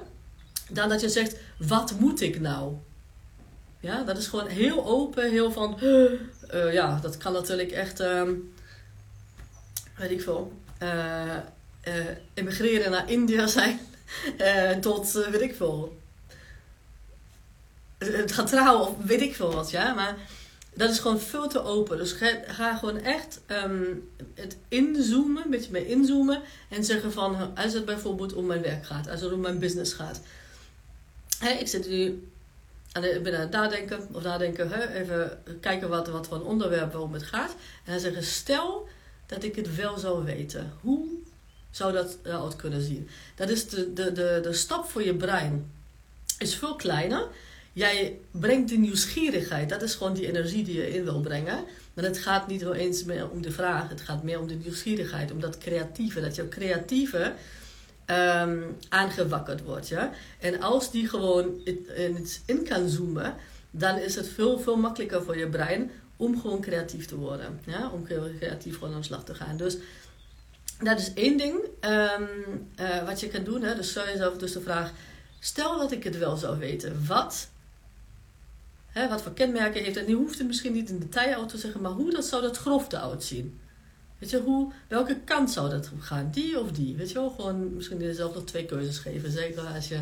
dan 0.69 0.89
dat 0.89 1.01
je 1.01 1.09
zegt: 1.09 1.35
wat 1.57 1.99
moet 1.99 2.21
ik 2.21 2.39
nou? 2.39 2.73
Ja, 3.79 4.03
dat 4.03 4.17
is 4.17 4.27
gewoon 4.27 4.47
heel 4.47 4.85
open, 4.85 5.29
heel 5.29 5.51
van. 5.51 5.79
Uh, 6.53 6.73
ja, 6.73 6.99
dat 7.01 7.17
kan 7.17 7.33
natuurlijk 7.33 7.71
echt, 7.71 7.99
uh, 7.99 8.29
weet 9.97 10.11
ik 10.11 10.21
veel, 10.21 10.53
uh, 10.83 11.35
emigreren 12.33 12.91
naar 12.91 13.09
India 13.09 13.47
zijn. 13.57 13.79
tot, 14.81 15.11
weet 15.11 15.41
ik 15.41 15.55
veel. 15.55 15.97
Het 17.97 18.31
gaat 18.31 18.47
trouwen 18.47 18.87
of 18.87 19.05
weet 19.05 19.21
ik 19.21 19.35
veel 19.35 19.53
wat, 19.53 19.71
ja. 19.71 19.93
Maar 19.93 20.17
dat 20.73 20.89
is 20.89 20.99
gewoon 20.99 21.19
veel 21.19 21.47
te 21.47 21.63
open. 21.63 21.97
Dus 21.97 22.15
ga, 22.47 22.77
gewoon 22.77 22.97
echt 22.97 23.41
um, 23.47 24.09
het 24.33 24.57
inzoomen, 24.67 25.43
een 25.43 25.49
beetje 25.49 25.71
mee 25.71 25.87
inzoomen. 25.87 26.41
En 26.69 26.83
zeggen 26.83 27.11
van, 27.11 27.55
als 27.55 27.73
het 27.73 27.85
bijvoorbeeld 27.85 28.33
om 28.33 28.45
mijn 28.45 28.61
werk 28.61 28.85
gaat, 28.85 29.09
als 29.09 29.21
het 29.21 29.31
om 29.31 29.39
mijn 29.39 29.59
business 29.59 29.93
gaat. 29.93 30.21
Hè, 31.39 31.49
ik 31.49 31.67
zit 31.67 31.87
nu 31.87 32.27
aan 32.91 33.01
de, 33.01 33.19
ben 33.23 33.33
aan 33.33 33.39
het 33.39 33.51
nadenken, 33.51 34.07
of 34.11 34.23
nadenken, 34.23 34.69
hè, 34.69 34.93
even 34.93 35.43
kijken 35.59 35.89
wat, 35.89 36.07
wat 36.07 36.27
voor 36.27 36.37
een 36.37 36.43
onderwerp 36.43 36.91
waarom 36.91 37.13
het 37.13 37.23
gaat. 37.23 37.55
En 37.85 37.91
dan 37.91 37.99
zeggen, 37.99 38.23
stel 38.23 38.87
dat 39.25 39.43
ik 39.43 39.55
het 39.55 39.75
wel 39.75 39.97
zou 39.97 40.23
weten. 40.23 40.73
Hoe 40.81 41.07
zou 41.71 41.93
dat 41.93 42.17
eruit 42.23 42.55
kunnen 42.55 42.81
zien? 42.81 43.09
Dat 43.35 43.49
is 43.49 43.69
de, 43.69 43.93
de, 43.93 44.11
de, 44.11 44.39
de 44.43 44.53
stap 44.53 44.89
voor 44.89 45.03
je 45.03 45.15
brein. 45.15 45.71
Is 46.37 46.55
veel 46.55 46.75
kleiner 46.75 47.27
jij 47.79 48.19
brengt 48.31 48.69
de 48.69 48.77
nieuwsgierigheid. 48.77 49.69
Dat 49.69 49.81
is 49.81 49.95
gewoon 49.95 50.13
die 50.13 50.27
energie 50.27 50.63
die 50.63 50.75
je 50.75 50.93
in 50.93 51.03
wil 51.03 51.21
brengen. 51.21 51.63
Maar 51.93 52.03
het 52.03 52.17
gaat 52.17 52.47
niet 52.47 53.05
meer 53.05 53.29
om 53.29 53.41
de 53.41 53.51
vraag. 53.51 53.89
Het 53.89 54.01
gaat 54.01 54.23
meer 54.23 54.39
om 54.39 54.47
de 54.47 54.55
nieuwsgierigheid. 54.55 55.31
Om 55.31 55.39
dat 55.39 55.57
creatieve. 55.57 56.21
Dat 56.21 56.35
jouw 56.35 56.47
creatieve 56.47 57.33
ehm, 58.09 58.59
aangewakkerd 58.89 59.63
wordt. 59.63 59.87
Ja? 59.87 60.11
En 60.39 60.61
als 60.61 60.91
die 60.91 61.07
gewoon 61.07 61.61
in, 61.63 62.27
in 62.45 62.63
kan 62.63 62.89
zoomen, 62.89 63.35
dan 63.71 63.97
is 63.97 64.15
het 64.15 64.27
veel, 64.27 64.59
veel 64.59 64.75
makkelijker 64.75 65.23
voor 65.23 65.37
je 65.37 65.47
brein 65.47 65.91
om 66.15 66.41
gewoon 66.41 66.61
creatief 66.61 67.05
te 67.05 67.15
worden. 67.15 67.59
Ja? 67.65 67.89
Om 67.89 68.05
creatief 68.39 68.77
gewoon 68.77 68.93
aan 68.93 68.99
de 68.99 69.05
slag 69.05 69.23
te 69.23 69.35
gaan. 69.35 69.57
Dus 69.57 69.77
dat 70.79 70.99
is 70.99 71.13
één 71.13 71.37
ding 71.37 71.59
ehm, 71.79 72.23
eh, 72.75 73.05
wat 73.05 73.19
je 73.19 73.27
kan 73.27 73.43
doen. 73.43 73.61
Hè? 73.61 73.75
Dus 73.75 73.89
stel 73.89 74.05
jezelf 74.05 74.37
dus 74.37 74.51
de 74.51 74.61
vraag: 74.61 74.91
stel 75.39 75.77
dat 75.77 75.91
ik 75.91 76.03
het 76.03 76.17
wel 76.17 76.37
zou 76.37 76.59
weten, 76.59 77.05
wat, 77.07 77.49
hè, 78.87 79.09
wat 79.09 79.21
voor 79.21 79.33
kenmerken 79.33 79.83
heeft 79.83 79.95
het? 79.95 80.05
En 80.05 80.11
je 80.11 80.17
hoeft 80.17 80.37
het 80.37 80.47
misschien 80.47 80.73
niet 80.73 80.89
in 80.89 80.99
detail 80.99 81.45
te 81.45 81.57
zeggen, 81.57 81.81
maar 81.81 81.91
hoe 81.91 82.11
dat 82.11 82.25
zou 82.25 82.41
dat 82.41 82.57
grofte 82.57 82.99
uitzien? 82.99 83.59
Weet 84.19 84.29
je, 84.29 84.39
hoe, 84.39 84.71
welke 84.87 85.19
kant 85.23 85.51
zou 85.51 85.69
dat 85.69 85.91
gaan? 85.99 86.29
Die 86.31 86.59
of 86.59 86.71
die? 86.71 86.95
Weet 86.95 87.07
je 87.07 87.13
wel, 87.13 87.29
gewoon 87.29 87.73
misschien 87.75 87.99
jezelf 87.99 88.33
nog 88.33 88.43
twee 88.43 88.65
keuzes 88.65 88.97
geven. 88.97 89.31
Zeker 89.31 89.61
als 89.61 89.87
je 89.87 89.95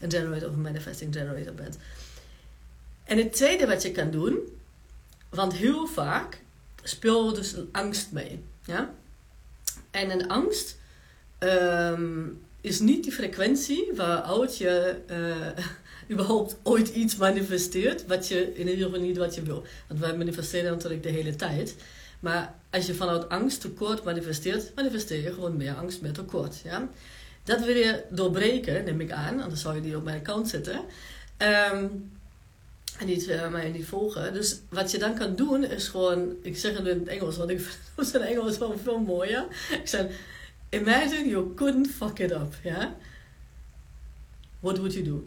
een 0.00 0.10
generator 0.10 0.48
of 0.48 0.54
een 0.54 0.60
manifesting 0.60 1.14
generator 1.14 1.54
bent. 1.54 1.78
En 3.04 3.18
het 3.18 3.32
tweede 3.32 3.66
wat 3.66 3.82
je 3.82 3.92
kan 3.92 4.10
doen, 4.10 4.38
want 5.28 5.54
heel 5.54 5.86
vaak 5.86 6.40
speelt 6.82 7.36
dus 7.36 7.54
angst 7.72 8.12
mee. 8.12 8.44
Ja? 8.64 8.94
En 9.90 10.10
een 10.10 10.28
angst 10.28 10.76
ehm, 11.38 12.26
is 12.60 12.80
niet 12.80 13.02
die 13.02 13.12
frequentie 13.12 13.90
waaruit 13.94 14.58
je 14.58 14.96
uh, 15.10 15.64
überhaupt 16.12 16.56
ooit 16.62 16.88
iets 16.88 17.16
manifesteert, 17.16 18.06
wat 18.06 18.28
je 18.28 18.54
in 18.54 18.68
ieder 18.68 18.84
geval 18.84 19.00
niet 19.00 19.16
wat 19.16 19.34
je 19.34 19.42
wil. 19.42 19.64
Want 19.88 20.00
wij 20.00 20.16
manifesteren 20.16 20.70
natuurlijk 20.70 21.02
de 21.02 21.08
hele 21.08 21.36
tijd. 21.36 21.76
Maar 22.24 22.54
als 22.70 22.86
je 22.86 22.94
vanuit 22.94 23.28
angst 23.28 23.60
tekort 23.60 24.04
manifesteert, 24.04 24.74
manifesteer 24.74 25.22
je 25.22 25.32
gewoon 25.32 25.56
meer 25.56 25.74
angst, 25.74 26.00
meer 26.00 26.12
tekort. 26.12 26.60
Ja? 26.64 26.88
Dat 27.42 27.64
wil 27.64 27.76
je 27.76 28.04
doorbreken, 28.10 28.84
neem 28.84 29.00
ik 29.00 29.10
aan, 29.10 29.42
anders 29.42 29.60
zou 29.60 29.74
je 29.74 29.80
niet 29.80 29.96
op 29.96 30.04
mijn 30.04 30.18
account 30.18 30.48
zitten. 30.48 30.74
Um, 31.38 32.12
en 32.98 33.06
niet, 33.06 33.28
uh, 33.28 33.48
mij 33.48 33.70
niet 33.70 33.86
volgen. 33.86 34.32
Dus 34.32 34.60
wat 34.68 34.90
je 34.90 34.98
dan 34.98 35.14
kan 35.14 35.36
doen 35.36 35.64
is 35.64 35.88
gewoon, 35.88 36.36
ik 36.42 36.56
zeg 36.56 36.76
het 36.76 36.86
in 36.86 36.98
het 36.98 37.08
Engels, 37.08 37.36
want 37.36 37.50
ik 37.50 37.60
vind 37.96 38.12
het 38.12 38.22
Engels 38.22 38.58
wel 38.58 38.78
veel 38.82 38.98
mooier. 38.98 39.46
Ik 39.70 39.88
zeg, 39.88 40.06
imagine 40.68 41.28
you 41.28 41.54
couldn't 41.54 41.88
fuck 41.88 42.18
it 42.18 42.30
up, 42.30 42.54
ja. 42.62 42.96
What 44.60 44.76
would 44.76 44.94
you 44.94 45.04
do? 45.04 45.22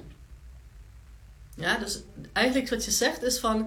Ja, 1.56 1.77
dus 1.77 2.01
eigenlijk 2.34 2.70
wat 2.70 2.86
je 2.86 2.92
zegt 2.92 3.24
is 3.24 3.39
van, 3.39 3.58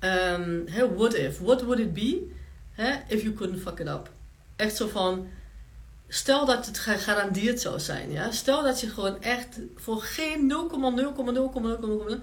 um, 0.00 0.64
hey, 0.66 0.88
what 0.94 1.14
if? 1.14 1.38
What 1.38 1.62
would 1.62 1.78
it 1.78 1.94
be 1.94 2.36
hey, 2.82 3.04
if 3.08 3.22
you 3.22 3.34
couldn't 3.34 3.60
fuck 3.60 3.78
it 3.78 3.88
up? 3.88 4.10
Echt 4.56 4.76
zo 4.76 4.88
van, 4.88 5.28
stel 6.08 6.46
dat 6.46 6.66
het 6.66 6.78
gegarandeerd 6.78 7.60
zou 7.60 7.80
zijn, 7.80 8.10
ja. 8.10 8.30
Stel 8.30 8.62
dat 8.62 8.80
je 8.80 8.88
gewoon 8.88 9.22
echt 9.22 9.58
voor 9.76 10.00
geen 10.00 10.52
0,0,0,0,0 12.10 12.22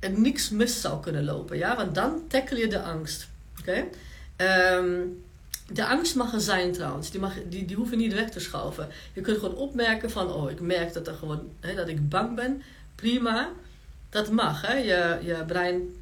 en 0.00 0.22
niks 0.22 0.50
mis 0.50 0.80
zou 0.80 1.00
kunnen 1.00 1.24
lopen. 1.24 1.56
Ja? 1.56 1.76
Want 1.76 1.94
dan 1.94 2.22
tackle 2.28 2.58
je 2.58 2.68
de 2.68 2.82
angst. 2.82 3.28
Oké? 3.60 3.84
Ehm, 4.36 5.06
de 5.72 5.86
angst 5.86 6.14
mag 6.14 6.32
er 6.32 6.40
zijn 6.40 6.72
trouwens. 6.72 7.10
Die, 7.10 7.20
mag, 7.20 7.34
die, 7.48 7.64
die 7.64 7.76
hoeven 7.76 7.98
niet 7.98 8.14
weg 8.14 8.30
te 8.30 8.40
schuiven. 8.40 8.88
Je 9.12 9.20
kunt 9.20 9.38
gewoon 9.38 9.56
opmerken 9.56 10.10
van... 10.10 10.32
Oh, 10.32 10.50
ik 10.50 10.60
merk 10.60 10.92
dat, 10.92 11.06
er 11.06 11.14
gewoon, 11.14 11.48
hè, 11.60 11.74
dat 11.74 11.88
ik 11.88 12.08
bang 12.08 12.34
ben. 12.34 12.62
Prima. 12.94 13.50
Dat 14.10 14.30
mag. 14.30 14.66
Hè? 14.66 14.74
Je, 14.74 15.18
je 15.22 15.44
brein 15.46 15.94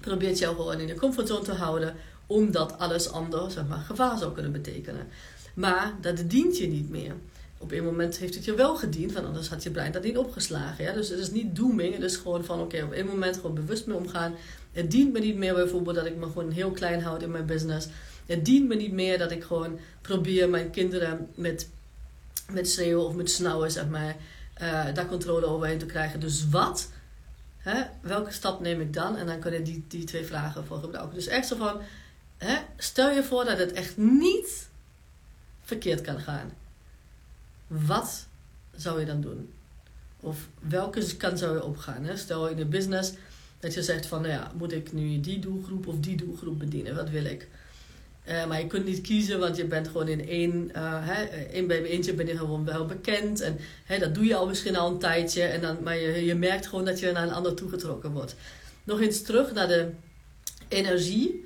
probeert 0.00 0.38
jou 0.38 0.56
gewoon 0.56 0.80
in 0.80 0.86
de 0.86 0.94
comfortzone 0.94 1.44
te 1.44 1.52
houden. 1.52 1.96
Omdat 2.32 2.78
alles 2.78 3.10
anders 3.10 3.54
zeg 3.54 3.66
maar, 3.66 3.78
gevaar 3.78 4.18
zou 4.18 4.32
kunnen 4.32 4.52
betekenen. 4.52 5.06
Maar 5.54 5.94
dat 6.00 6.22
dient 6.30 6.58
je 6.58 6.66
niet 6.66 6.90
meer 6.90 7.14
op 7.62 7.72
een 7.72 7.84
moment 7.84 8.18
heeft 8.18 8.34
het 8.34 8.44
je 8.44 8.54
wel 8.54 8.76
gediend, 8.76 9.12
want 9.12 9.26
anders 9.26 9.48
had 9.48 9.62
je 9.62 9.70
brein 9.70 9.92
dat 9.92 10.02
niet 10.02 10.16
opgeslagen. 10.16 10.84
Ja? 10.84 10.92
Dus 10.92 11.08
het 11.08 11.18
is 11.18 11.30
niet 11.30 11.56
doeming, 11.56 11.94
het 11.94 12.02
is 12.02 12.16
gewoon 12.16 12.44
van 12.44 12.60
oké, 12.60 12.82
op 12.82 12.92
een 12.92 13.06
moment 13.06 13.36
gewoon 13.36 13.54
bewust 13.54 13.86
mee 13.86 13.96
omgaan. 13.96 14.34
Het 14.72 14.90
dient 14.90 15.12
me 15.12 15.18
niet 15.18 15.36
meer 15.36 15.54
bijvoorbeeld 15.54 15.96
dat 15.96 16.06
ik 16.06 16.16
me 16.16 16.26
gewoon 16.26 16.50
heel 16.50 16.70
klein 16.70 17.02
houd 17.02 17.22
in 17.22 17.30
mijn 17.30 17.46
business. 17.46 17.88
Het 18.26 18.44
dient 18.44 18.68
me 18.68 18.74
niet 18.74 18.92
meer 18.92 19.18
dat 19.18 19.30
ik 19.30 19.44
gewoon 19.44 19.78
probeer 20.00 20.48
mijn 20.48 20.70
kinderen 20.70 21.28
met, 21.34 21.68
met 22.50 22.68
schreeuwen 22.68 23.06
of 23.06 23.14
met 23.14 23.30
snauwen, 23.30 23.70
zeg 23.70 23.88
maar, 23.88 24.16
uh, 24.62 24.94
daar 24.94 25.06
controle 25.06 25.46
overheen 25.46 25.78
te 25.78 25.86
krijgen. 25.86 26.20
Dus 26.20 26.48
wat? 26.48 26.88
Hè? 27.58 27.82
Welke 28.00 28.32
stap 28.32 28.60
neem 28.60 28.80
ik 28.80 28.92
dan? 28.92 29.16
En 29.16 29.26
dan 29.26 29.38
kun 29.38 29.52
je 29.52 29.62
die, 29.62 29.84
die 29.88 30.04
twee 30.04 30.24
vragen 30.24 30.66
voor 30.66 30.78
gebruiken. 30.78 31.14
Dus 31.14 31.26
echt 31.26 31.46
zo 31.46 31.56
van, 31.56 31.80
hè? 32.44 32.56
stel 32.76 33.10
je 33.10 33.24
voor 33.24 33.44
dat 33.44 33.58
het 33.58 33.72
echt 33.72 33.96
niet 33.96 34.68
verkeerd 35.62 36.00
kan 36.00 36.20
gaan 36.20 36.52
wat 37.72 38.26
zou 38.76 39.00
je 39.00 39.06
dan 39.06 39.20
doen? 39.20 39.52
Of 40.20 40.48
welke 40.60 41.16
kant 41.16 41.38
zou 41.38 41.54
je 41.54 41.64
opgaan? 41.64 42.04
Hè? 42.04 42.16
Stel 42.16 42.48
in 42.48 42.56
de 42.56 42.64
business 42.64 43.12
dat 43.60 43.74
je 43.74 43.82
zegt 43.82 44.06
van, 44.06 44.20
nou 44.22 44.32
ja, 44.32 44.52
moet 44.56 44.72
ik 44.72 44.92
nu 44.92 45.20
die 45.20 45.38
doelgroep 45.38 45.86
of 45.86 45.98
die 46.00 46.16
doelgroep 46.16 46.58
bedienen? 46.58 46.94
Wat 46.94 47.10
wil 47.10 47.24
ik? 47.24 47.48
Uh, 48.28 48.46
maar 48.46 48.60
je 48.60 48.66
kunt 48.66 48.84
niet 48.84 49.00
kiezen, 49.00 49.38
want 49.38 49.56
je 49.56 49.64
bent 49.64 49.88
gewoon 49.88 50.08
in 50.08 50.28
één, 50.28 50.70
uh, 50.76 51.06
hè, 51.06 51.22
één 51.24 51.66
bij 51.66 51.82
eentje 51.82 52.14
ben 52.14 52.26
je 52.26 52.36
gewoon 52.36 52.64
wel 52.64 52.86
bekend. 52.86 53.40
En 53.40 53.58
hè, 53.84 53.98
dat 53.98 54.14
doe 54.14 54.24
je 54.24 54.34
al 54.34 54.46
misschien 54.46 54.76
al 54.76 54.90
een 54.90 54.98
tijdje. 54.98 55.42
En 55.42 55.60
dan, 55.60 55.82
maar 55.82 55.98
je, 55.98 56.24
je 56.24 56.34
merkt 56.34 56.66
gewoon 56.66 56.84
dat 56.84 56.98
je 56.98 57.12
naar 57.12 57.22
een 57.22 57.32
ander 57.32 57.54
toegetrokken 57.54 58.12
wordt. 58.12 58.34
Nog 58.84 59.00
eens 59.00 59.22
terug 59.22 59.52
naar 59.52 59.68
de 59.68 59.90
energie 60.68 61.41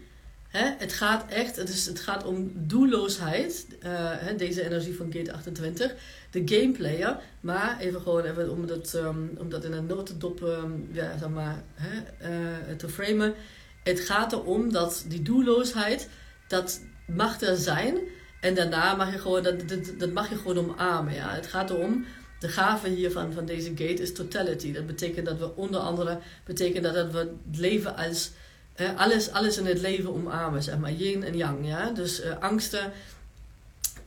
Het 0.58 0.92
gaat 0.92 1.30
echt, 1.30 1.56
het, 1.56 1.68
is, 1.68 1.86
het 1.86 2.00
gaat 2.00 2.24
om 2.24 2.52
doelloosheid. 2.54 3.66
Uh, 3.70 3.90
hè, 3.92 4.36
deze 4.36 4.64
energie 4.64 4.96
van 4.96 5.12
Gate 5.12 5.32
28. 5.32 5.94
De 6.30 6.42
gameplayer. 6.44 7.18
Maar 7.40 7.78
even 7.80 8.00
gewoon 8.00 8.24
even 8.24 8.50
om, 8.50 8.66
dat, 8.66 8.94
um, 8.94 9.30
om 9.38 9.50
dat 9.50 9.64
in 9.64 9.72
een 9.72 9.86
notendop 9.86 10.42
um, 10.42 10.88
ja, 10.92 11.18
zeg 11.18 11.28
maar, 11.28 11.62
hè, 11.74 11.96
uh, 12.30 12.76
te 12.76 12.88
framen. 12.88 13.34
Het 13.82 14.00
gaat 14.00 14.32
erom 14.32 14.72
dat 14.72 15.04
die 15.08 15.22
doelloosheid, 15.22 16.08
dat 16.48 16.80
mag 17.06 17.40
er 17.40 17.56
zijn. 17.56 17.98
En 18.40 18.54
daarna 18.54 18.94
mag 18.94 19.12
je 19.12 19.18
gewoon, 19.18 19.42
dat, 19.42 19.68
dat, 19.68 19.98
dat 19.98 20.12
mag 20.12 20.28
je 20.28 20.36
gewoon 20.36 20.58
omarmen. 20.58 21.14
Ja. 21.14 21.34
Het 21.34 21.46
gaat 21.46 21.70
erom, 21.70 22.04
de 22.38 22.48
gave 22.48 22.88
hiervan 22.88 23.32
van 23.32 23.46
deze 23.46 23.68
gate 23.68 24.02
is 24.02 24.12
totality. 24.12 24.72
Dat 24.72 24.86
betekent 24.86 25.26
dat 25.26 25.38
we 25.38 25.56
onder 25.56 25.80
andere, 25.80 26.18
betekent 26.44 26.84
dat 26.84 27.12
we 27.12 27.18
het 27.18 27.58
leven 27.58 27.96
als 27.96 28.30
alles, 28.96 29.30
alles 29.30 29.58
in 29.58 29.66
het 29.66 29.80
leven 29.80 30.14
omarmen, 30.14 30.62
zeg 30.62 30.78
maar. 30.78 30.92
Yin 30.92 31.24
en 31.24 31.36
yang, 31.36 31.66
ja. 31.66 31.90
Dus 31.90 32.24
uh, 32.24 32.38
angsten 32.40 32.92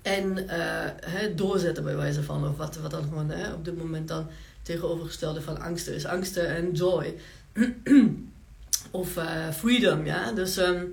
en 0.01 0.37
uh, 0.37 1.35
doorzetten 1.35 1.83
bij 1.83 1.95
wijze 1.95 2.23
van. 2.23 2.47
Of 2.47 2.57
wat, 2.57 2.77
wat 2.77 2.91
dan 2.91 3.03
gewoon 3.03 3.31
op 3.53 3.65
dit 3.65 3.77
moment 3.77 4.07
dan 4.07 4.27
tegenovergestelde 4.61 5.41
van 5.41 5.61
angsten 5.61 5.93
is. 5.93 6.05
Angsten 6.05 6.47
en 6.47 6.71
joy. 6.71 7.15
of 8.91 9.17
uh, 9.17 9.49
freedom, 9.49 10.05
ja. 10.05 10.31
Dus 10.31 10.57
um, 10.57 10.91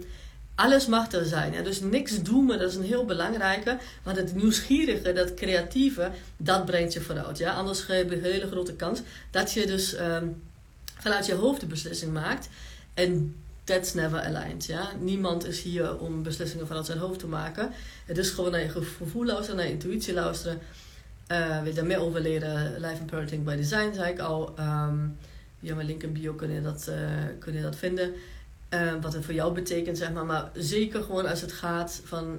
alles 0.55 0.87
mag 0.87 1.13
er 1.13 1.25
zijn. 1.25 1.53
Ja? 1.53 1.63
Dus 1.63 1.81
niks 1.81 2.23
doen, 2.23 2.47
dat 2.47 2.61
is 2.61 2.75
een 2.75 2.83
heel 2.83 3.05
belangrijke. 3.05 3.79
Maar 4.03 4.17
het 4.17 4.35
nieuwsgierige, 4.35 5.13
dat 5.13 5.35
creatieve, 5.35 6.11
dat 6.37 6.65
brengt 6.65 6.93
je 6.93 7.01
vooruit. 7.01 7.39
Ja? 7.39 7.53
Anders 7.53 7.87
heb 7.87 8.11
je 8.11 8.17
een 8.17 8.23
hele 8.23 8.47
grote 8.47 8.75
kans 8.75 9.01
dat 9.31 9.53
je 9.53 9.67
dus 9.67 9.99
um, 9.99 10.43
vanuit 10.99 11.27
je 11.27 11.35
hoofd 11.35 11.61
de 11.61 11.67
beslissing 11.67 12.13
maakt. 12.13 12.49
En 12.95 13.35
that's 13.67 13.95
never 13.95 14.21
aligned. 14.21 14.67
Ja? 14.67 14.93
Niemand 15.01 15.47
is 15.47 15.63
hier 15.63 15.99
om 15.99 16.23
beslissingen 16.23 16.67
vanuit 16.67 16.87
zijn 16.87 16.99
hoofd 16.99 17.19
te 17.19 17.27
maken. 17.27 17.71
Het 18.07 18.19
is 18.19 18.31
gewoon 18.31 18.51
naar 18.51 18.61
je 18.61 18.69
gevoel 18.69 19.25
luisteren, 19.25 19.57
naar 19.57 19.67
je 19.67 19.73
intuïtie 19.73 20.15
luisteren. 20.15 20.59
Uh, 21.33 21.57
wil 21.57 21.67
je 21.67 21.73
daar 21.73 21.87
meer 21.87 22.01
over 22.01 22.21
leren? 22.21 22.81
Life 22.81 23.01
and 23.01 23.07
Parenting 23.07 23.45
by 23.45 23.57
Design, 23.57 23.95
zei 23.95 24.13
ik 24.13 24.19
al. 24.19 24.55
Um, 24.59 25.17
via 25.61 25.75
mijn 25.75 25.87
link 25.87 26.03
in 26.03 26.13
bio 26.13 26.33
kun 26.33 26.51
je 26.51 26.63
dat, 26.63 26.87
uh, 26.89 26.97
kun 27.39 27.53
je 27.53 27.63
dat 27.63 27.77
vinden. 27.77 28.15
Uh, 28.71 28.93
wat 29.01 29.13
het 29.13 29.25
voor 29.25 29.35
jou 29.35 29.55
betekent, 29.55 29.99
zeg 29.99 30.13
maar. 30.13 30.27
Maar 30.27 30.51
zeker 30.55 31.03
gewoon 31.03 31.27
als 31.27 31.41
het 31.41 31.53
gaat 31.53 32.01
van... 32.05 32.39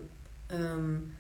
Um, 0.54 1.14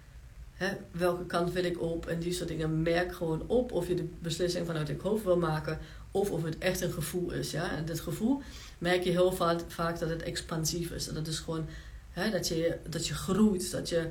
hè, 0.54 0.68
welke 0.92 1.26
kant 1.26 1.52
wil 1.52 1.64
ik 1.64 1.82
op? 1.82 2.06
En 2.06 2.20
die 2.20 2.34
soort 2.34 2.50
dingen. 2.50 2.82
Merk 2.82 3.16
gewoon 3.16 3.44
op 3.48 3.72
of 3.72 3.88
je 3.88 3.96
de 3.96 4.08
beslissing 4.20 4.66
vanuit 4.66 4.88
je 4.88 4.96
hoofd 5.02 5.24
wil 5.24 5.38
maken 5.38 5.80
of 6.12 6.32
of 6.32 6.44
het 6.44 6.58
echt 6.58 6.82
een 6.82 6.92
gevoel 6.92 7.32
is. 7.32 7.52
Ja? 7.52 7.72
En 7.72 7.86
dit 7.86 8.00
gevoel 8.00 8.42
merk 8.77 9.03
je 9.03 9.10
heel 9.10 9.31
vaak, 9.31 9.60
vaak 9.67 10.00
dat 10.00 10.10
het 10.10 10.24
expansief 10.24 10.91
is. 10.91 11.05
Dat 11.05 11.15
het 11.15 11.27
is 11.27 11.39
gewoon 11.39 11.65
hè, 12.12 12.29
dat, 12.29 12.48
je, 12.48 12.77
dat 12.89 13.07
je 13.07 13.13
groeit, 13.13 13.72
dat 13.72 13.89
je, 13.89 14.10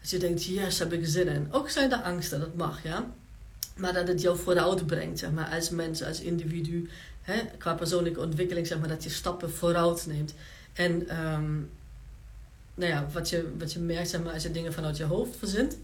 dat 0.00 0.10
je 0.10 0.18
denkt, 0.18 0.44
yes, 0.44 0.78
heb 0.78 0.92
ik 0.92 1.06
zin 1.06 1.28
in. 1.28 1.48
Ook 1.52 1.70
zijn 1.70 1.92
er 1.92 2.02
angsten, 2.02 2.40
dat 2.40 2.54
mag, 2.54 2.82
ja. 2.82 3.12
Maar 3.76 3.92
dat 3.92 4.08
het 4.08 4.20
jou 4.20 4.38
vooruit 4.38 4.86
brengt, 4.86 5.18
zeg 5.18 5.30
maar, 5.30 5.48
als 5.48 5.70
mens, 5.70 6.02
als 6.02 6.20
individu. 6.20 6.88
Hè, 7.22 7.40
qua 7.58 7.74
persoonlijke 7.74 8.20
ontwikkeling, 8.20 8.66
zeg 8.66 8.78
maar, 8.78 8.88
dat 8.88 9.04
je 9.04 9.10
stappen 9.10 9.50
vooruit 9.50 10.06
neemt. 10.06 10.34
En 10.72 11.24
um, 11.24 11.70
nou 12.74 12.92
ja, 12.92 13.06
wat 13.12 13.28
je, 13.30 13.52
wat 13.58 13.72
je 13.72 13.78
merkt, 13.78 14.08
zeg 14.08 14.22
maar, 14.22 14.32
als 14.32 14.42
je 14.42 14.50
dingen 14.50 14.72
vanuit 14.72 14.96
je 14.96 15.04
hoofd 15.04 15.36
verzint, 15.36 15.78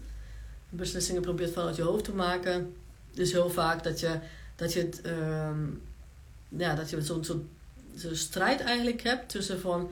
beslissingen 0.69 1.21
probeert 1.21 1.53
vanuit 1.53 1.75
je 1.75 1.81
hoofd 1.81 2.03
te 2.03 2.13
maken, 2.13 2.73
is 3.13 3.31
heel 3.31 3.49
vaak 3.49 3.83
dat 3.83 3.99
je 3.99 4.19
dat 4.61 4.73
je 4.73 4.79
het, 4.79 5.01
um, 5.05 5.81
ja, 6.49 6.75
dat 6.75 6.89
je 6.89 7.01
zo'n 7.01 7.23
zo, 7.23 7.45
zo 7.97 8.15
strijd 8.15 8.61
eigenlijk 8.61 9.01
hebt 9.01 9.29
tussen 9.29 9.59
van 9.59 9.91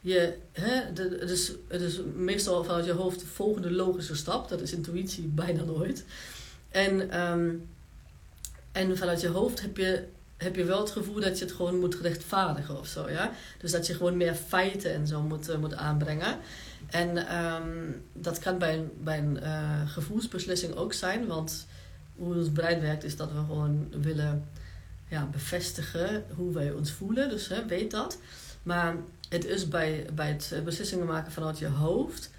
je, 0.00 0.34
hè, 0.52 0.92
de, 0.92 1.16
het, 1.20 1.30
is, 1.30 1.52
het 1.68 1.80
is 1.80 2.00
meestal 2.14 2.64
vanuit 2.64 2.84
je 2.84 2.92
hoofd 2.92 3.20
de 3.20 3.26
volgende 3.26 3.70
logische 3.70 4.16
stap, 4.16 4.48
dat 4.48 4.60
is 4.60 4.72
intuïtie 4.72 5.24
bijna 5.24 5.62
nooit. 5.62 6.04
En, 6.70 7.10
ehm, 7.10 7.50
en 8.72 8.96
vanuit 8.96 9.20
je 9.20 9.28
hoofd 9.28 9.60
heb 9.60 9.76
je, 9.76 10.04
heb 10.36 10.56
je 10.56 10.64
wel 10.64 10.80
het 10.80 10.90
gevoel 10.90 11.20
dat 11.20 11.38
je 11.38 11.44
het 11.44 11.54
gewoon 11.54 11.80
moet 11.80 11.94
rechtvaardigen 11.94 12.78
of 12.78 12.86
zo. 12.86 13.10
Ja? 13.10 13.32
Dus 13.58 13.72
dat 13.72 13.86
je 13.86 13.94
gewoon 13.94 14.16
meer 14.16 14.34
feiten 14.34 14.94
en 14.94 15.06
zo 15.06 15.20
moet, 15.20 15.58
moet 15.58 15.74
aanbrengen. 15.74 16.38
En 16.90 17.28
ehm, 17.28 17.92
dat 18.12 18.38
kan 18.38 18.58
bij 18.58 18.74
een, 18.74 18.90
bij 19.00 19.18
een 19.18 19.38
uh, 19.42 19.88
gevoelsbeslissing 19.90 20.74
ook 20.74 20.92
zijn, 20.92 21.26
want 21.26 21.66
hoe 22.16 22.34
ons 22.34 22.50
brein 22.50 22.80
werkt 22.80 23.04
is 23.04 23.16
dat 23.16 23.32
we 23.32 23.38
gewoon 23.38 23.92
willen 24.02 24.48
ja, 25.12 25.26
bevestigen 25.26 26.24
hoe 26.34 26.52
wij 26.52 26.70
ons 26.70 26.92
voelen. 26.92 27.28
Dus 27.28 27.48
hè, 27.48 27.66
weet 27.66 27.90
dat. 27.90 28.18
Maar 28.62 28.96
het 29.28 29.44
is 29.44 29.68
bij, 29.68 30.06
bij 30.14 30.28
het 30.28 30.64
beslissingen 30.64 31.06
maken 31.06 31.32
vanuit 31.32 31.58
je 31.58 31.66
hoofd. 31.66 32.30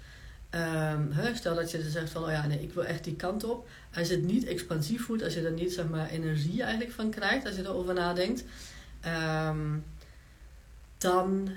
Hè, 1.10 1.34
stel 1.34 1.54
dat 1.54 1.70
je 1.70 1.90
zegt 1.90 2.10
van, 2.10 2.24
oh 2.24 2.30
ja, 2.30 2.46
nee, 2.46 2.62
ik 2.62 2.72
wil 2.72 2.84
echt 2.84 3.04
die 3.04 3.16
kant 3.16 3.44
op. 3.44 3.68
Als 3.94 4.08
je 4.08 4.14
het 4.14 4.24
niet 4.24 4.44
expansief 4.44 5.04
voelt, 5.04 5.22
als 5.22 5.34
je 5.34 5.46
er 5.46 5.52
niet 5.52 5.72
zeg 5.72 5.88
maar, 5.88 6.08
energie 6.08 6.62
eigenlijk 6.62 6.92
van 6.92 7.10
krijgt, 7.10 7.46
als 7.46 7.56
je 7.56 7.62
erover 7.62 7.94
nadenkt, 7.94 8.44
um, 9.46 9.84
dan 10.98 11.48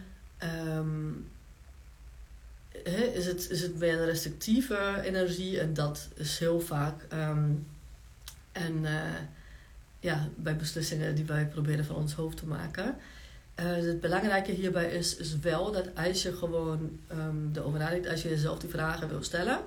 hè, 2.83 3.03
is, 3.03 3.25
het, 3.25 3.49
is 3.49 3.61
het 3.61 3.79
bij 3.79 3.93
een 3.93 4.05
restrictieve 4.05 5.01
energie 5.03 5.59
en 5.59 5.73
dat 5.73 6.07
is 6.15 6.39
heel 6.39 6.59
vaak. 6.59 7.01
en 8.51 8.81
uh, 8.83 9.13
ja, 10.07 10.27
bij 10.35 10.55
beslissingen 10.55 11.15
die 11.15 11.25
wij 11.25 11.47
proberen 11.47 11.85
van 11.85 11.95
ons 11.95 12.13
hoofd 12.13 12.37
te 12.37 12.45
maken. 12.45 12.95
Uh, 13.59 13.65
het 13.65 14.01
belangrijke 14.01 14.51
hierbij 14.51 14.91
is, 14.91 15.15
is 15.15 15.39
wel 15.39 15.71
dat 15.71 15.87
als 15.95 16.23
je 16.23 16.33
gewoon 16.33 16.99
um, 17.11 17.51
erover 17.55 17.79
nadenkt, 17.79 18.07
als 18.07 18.21
je 18.21 18.29
jezelf 18.29 18.59
die 18.59 18.69
vragen 18.69 19.09
wil 19.09 19.23
stellen, 19.23 19.59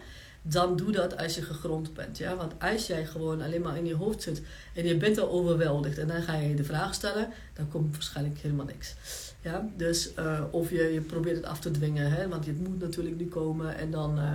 dan 0.42 0.76
doe 0.76 0.92
dat 0.92 1.16
als 1.16 1.34
je 1.34 1.42
gegrond 1.42 1.94
bent. 1.94 2.18
Ja? 2.18 2.36
Want 2.36 2.52
als 2.58 2.86
jij 2.86 3.06
gewoon 3.06 3.42
alleen 3.42 3.60
maar 3.60 3.76
in 3.76 3.86
je 3.86 3.94
hoofd 3.94 4.22
zit 4.22 4.42
en 4.74 4.86
je 4.86 4.96
bent 4.96 5.18
al 5.18 5.30
overweldigd 5.30 5.98
en 5.98 6.08
dan 6.08 6.22
ga 6.22 6.36
je 6.36 6.54
de 6.54 6.64
vraag 6.64 6.94
stellen, 6.94 7.28
dan 7.54 7.68
komt 7.68 7.92
waarschijnlijk 7.94 8.38
helemaal 8.38 8.66
niks. 8.66 8.94
Ja? 9.40 9.68
Dus, 9.76 10.10
uh, 10.18 10.42
of 10.50 10.70
je, 10.70 10.82
je 10.82 11.00
probeert 11.00 11.36
het 11.36 11.44
af 11.44 11.60
te 11.60 11.70
dwingen, 11.70 12.12
hè? 12.12 12.28
want 12.28 12.46
het 12.46 12.68
moet 12.68 12.80
natuurlijk 12.80 13.16
nu 13.16 13.26
komen 13.26 13.76
en 13.76 13.90
dan, 13.90 14.18
uh, 14.18 14.34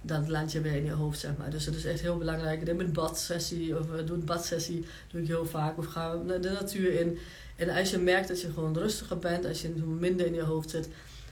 dan 0.00 0.30
land 0.30 0.52
je 0.52 0.60
weer 0.60 0.74
in 0.74 0.84
je 0.84 0.92
hoofd. 0.92 1.18
Zeg 1.18 1.36
maar. 1.36 1.50
Dus 1.50 1.64
het 1.64 1.74
is 1.74 1.84
echt 1.84 2.00
heel 2.00 2.18
belangrijk. 2.18 2.64
Neem 2.64 2.80
een 2.80 2.92
badsessie 2.92 3.78
of 3.78 3.86
doe 3.86 4.16
een 4.16 4.24
badsessie, 4.24 4.84
doe 5.10 5.20
ik 5.20 5.26
heel 5.26 5.46
vaak. 5.46 5.78
Of 5.78 5.86
ga 5.86 6.16
de 6.16 6.50
natuur 6.50 6.92
in. 6.92 7.18
En 7.56 7.68
als 7.68 7.90
je 7.90 7.98
merkt 7.98 8.28
dat 8.28 8.40
je 8.40 8.52
gewoon 8.52 8.78
rustiger 8.78 9.18
bent, 9.18 9.46
als 9.46 9.62
je 9.62 9.68
minder 9.98 10.26
in 10.26 10.34
je 10.34 10.42
hoofd 10.42 10.70
zit, 10.70 10.88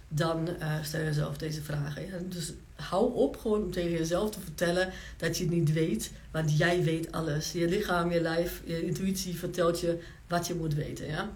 dan 0.09 0.49
uh, 0.61 0.83
stel 0.83 1.01
jezelf 1.01 1.37
deze 1.37 1.63
vragen. 1.63 2.29
Dus 2.31 2.53
hou 2.75 3.15
op 3.15 3.37
gewoon 3.37 3.63
om 3.63 3.71
tegen 3.71 3.91
jezelf 3.91 4.31
te 4.31 4.41
vertellen 4.41 4.93
dat 5.17 5.37
je 5.37 5.45
het 5.45 5.53
niet 5.53 5.73
weet, 5.73 6.13
want 6.31 6.59
jij 6.59 6.83
weet 6.83 7.13
alles. 7.13 7.53
Je 7.53 7.69
lichaam, 7.69 8.11
je 8.13 8.21
lijf, 8.21 8.63
je 8.65 8.87
intuïtie 8.87 9.39
vertelt 9.39 9.81
je 9.81 9.99
wat 10.27 10.47
je 10.47 10.55
moet 10.55 10.75
weten. 10.75 11.07
Ja? 11.07 11.31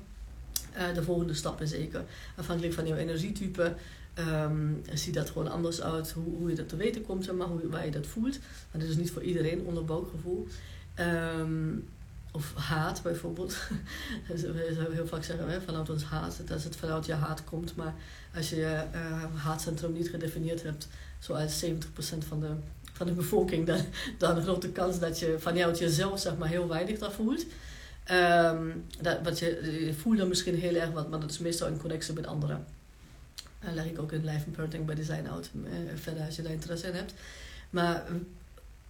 Uh, 0.76 0.94
de 0.94 1.02
volgende 1.02 1.34
stappen 1.34 1.68
zeker. 1.68 2.04
Afhankelijk 2.36 2.74
van 2.74 2.86
jouw 2.86 2.96
energietype 2.96 3.74
um, 4.18 4.82
ziet 4.92 5.14
dat 5.14 5.30
gewoon 5.30 5.50
anders 5.50 5.82
uit 5.82 6.10
hoe, 6.10 6.36
hoe 6.36 6.48
je 6.48 6.56
dat 6.56 6.68
te 6.68 6.76
weten 6.76 7.02
komt, 7.02 7.24
zeg 7.24 7.34
maar, 7.34 7.46
hoe, 7.46 7.68
waar 7.68 7.84
je 7.84 7.90
dat 7.90 8.06
voelt. 8.06 8.38
Maar 8.70 8.80
dat 8.80 8.90
is 8.90 8.96
niet 8.96 9.10
voor 9.10 9.22
iedereen 9.22 9.66
onderbuikgevoel. 9.66 10.46
Um, 11.38 11.84
of 12.32 12.54
haat 12.54 13.02
bijvoorbeeld. 13.02 13.56
we 14.26 14.88
heel 14.92 15.06
vaak 15.06 15.24
zeggen 15.24 15.62
vanuit 15.62 15.90
ons 15.90 16.04
haat, 16.04 16.40
dat 16.44 16.62
het 16.62 16.76
vanuit 16.76 17.06
je 17.06 17.12
haat 17.12 17.44
komt. 17.44 17.76
Maar 17.76 17.94
als 18.34 18.50
je 18.50 18.56
je 18.56 18.84
uh, 18.94 19.24
haatcentrum 19.34 19.92
niet 19.92 20.08
gedefinieerd 20.08 20.62
hebt, 20.62 20.88
zoals 21.18 21.64
70% 21.64 21.68
van 22.28 22.40
de, 22.40 22.50
van 22.92 23.06
de 23.06 23.12
bevolking, 23.12 23.66
dan, 23.66 23.80
dan 24.18 24.36
een 24.36 24.42
grote 24.42 24.70
kans 24.70 24.98
dat 24.98 25.18
je 25.18 25.36
vanuit 25.38 25.78
jezelf 25.78 26.20
zeg 26.20 26.36
maar, 26.36 26.48
heel 26.48 26.68
weinig 26.68 26.98
daar 26.98 27.12
voelt. 27.12 27.46
Um, 28.10 28.84
dat, 29.00 29.18
wat 29.22 29.38
je, 29.38 29.78
je 29.86 29.94
voelt 29.94 30.18
dan 30.18 30.28
misschien 30.28 30.54
heel 30.54 30.74
erg 30.74 30.90
wat, 30.90 31.10
maar 31.10 31.20
dat 31.20 31.30
is 31.30 31.38
meestal 31.38 31.68
in 31.68 31.78
connectie 31.78 32.14
met 32.14 32.26
anderen. 32.26 32.66
Leg 33.70 33.84
ik 33.84 33.98
ook 33.98 34.12
in 34.12 34.24
Life 34.24 34.44
and 34.44 34.52
Parenting 34.52 34.86
bij 34.86 34.94
Design 34.94 35.26
Out 35.26 35.50
eh, 35.64 35.72
verder 35.94 36.24
als 36.24 36.36
je 36.36 36.42
daar 36.42 36.52
interesse 36.52 36.86
in 36.86 36.94
hebt. 36.94 37.14
Maar 37.70 38.04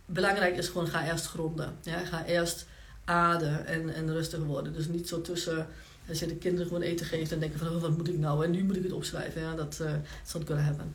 belangrijk 0.07 0.57
is 0.57 0.69
gewoon, 0.69 0.87
ga 0.87 1.07
eerst 1.07 1.27
gronden. 1.27 1.77
Ja? 1.83 2.05
Ga 2.05 2.25
eerst 2.25 2.67
aarden 3.05 3.67
en, 3.67 3.95
en 3.95 4.13
rustig 4.13 4.45
worden. 4.45 4.73
Dus 4.73 4.87
niet 4.87 5.09
zo 5.09 5.21
tussen, 5.21 5.67
als 6.09 6.19
je 6.19 6.27
de 6.27 6.37
kinderen 6.37 6.67
gewoon 6.67 6.83
eten 6.83 7.07
geeft 7.07 7.33
en 7.33 7.41
denken 7.41 7.59
van, 7.59 7.69
oh, 7.69 7.81
wat 7.81 7.97
moet 7.97 8.09
ik 8.09 8.19
nou? 8.19 8.45
En 8.45 8.51
nu 8.51 8.65
moet 8.65 8.77
ik 8.77 8.83
het 8.83 8.93
opschrijven. 8.93 9.41
Ja, 9.41 9.55
dat 9.55 9.79
uh, 9.83 10.41
ik 10.41 10.47
kunnen 10.47 10.65
hebben. 10.65 10.95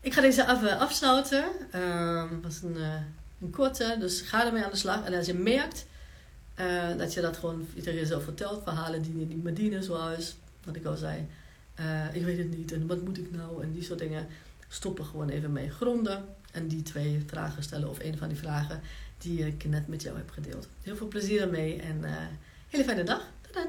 Ik 0.00 0.12
ga 0.12 0.20
deze 0.20 0.46
af, 0.46 0.62
uh, 0.62 0.80
afsluiten. 0.80 1.44
Uh, 1.74 2.30
dat 2.30 2.42
was 2.42 2.62
een, 2.62 2.76
een 3.40 3.50
korte, 3.50 3.96
dus 3.98 4.20
ga 4.20 4.46
ermee 4.46 4.64
aan 4.64 4.70
de 4.70 4.76
slag. 4.76 5.04
En 5.04 5.14
als 5.14 5.26
je 5.26 5.34
merkt 5.34 5.86
dat 6.96 7.14
je 7.14 7.20
dat 7.20 7.36
gewoon 7.36 7.68
tegen 7.74 7.94
jezelf 7.94 8.24
vertelt, 8.24 8.62
verhalen 8.62 9.02
die 9.02 9.12
niet 9.12 9.42
meer 9.42 9.54
dienen, 9.54 9.82
zoals 9.82 10.36
wat 10.64 10.76
ik 10.76 10.84
al 10.84 10.96
zei. 10.96 11.26
Ik 12.12 12.24
weet 12.24 12.38
het 12.38 12.56
niet 12.56 12.72
en 12.72 12.86
wat 12.86 13.02
moet 13.02 13.18
ik 13.18 13.30
nou? 13.30 13.62
En 13.62 13.72
die 13.72 13.82
soort 13.82 13.98
dingen. 13.98 14.26
Stoppen 14.68 15.04
gewoon 15.04 15.28
even 15.28 15.52
mee 15.52 15.70
gronden. 15.70 16.24
En 16.52 16.68
die 16.68 16.82
twee 16.82 17.22
vragen 17.26 17.62
stellen 17.62 17.88
of 17.88 17.98
een 17.98 18.16
van 18.16 18.28
die 18.28 18.38
vragen 18.38 18.80
die 19.18 19.46
ik 19.46 19.64
net 19.64 19.88
met 19.88 20.02
jou 20.02 20.16
heb 20.16 20.30
gedeeld. 20.30 20.68
Heel 20.82 20.96
veel 20.96 21.08
plezier 21.08 21.40
ermee 21.40 21.76
en 21.76 21.98
uh, 22.02 22.10
hele 22.68 22.84
fijne 22.84 23.04
dag. 23.04 23.30
Tot 23.40 23.54
dan. 23.54 23.66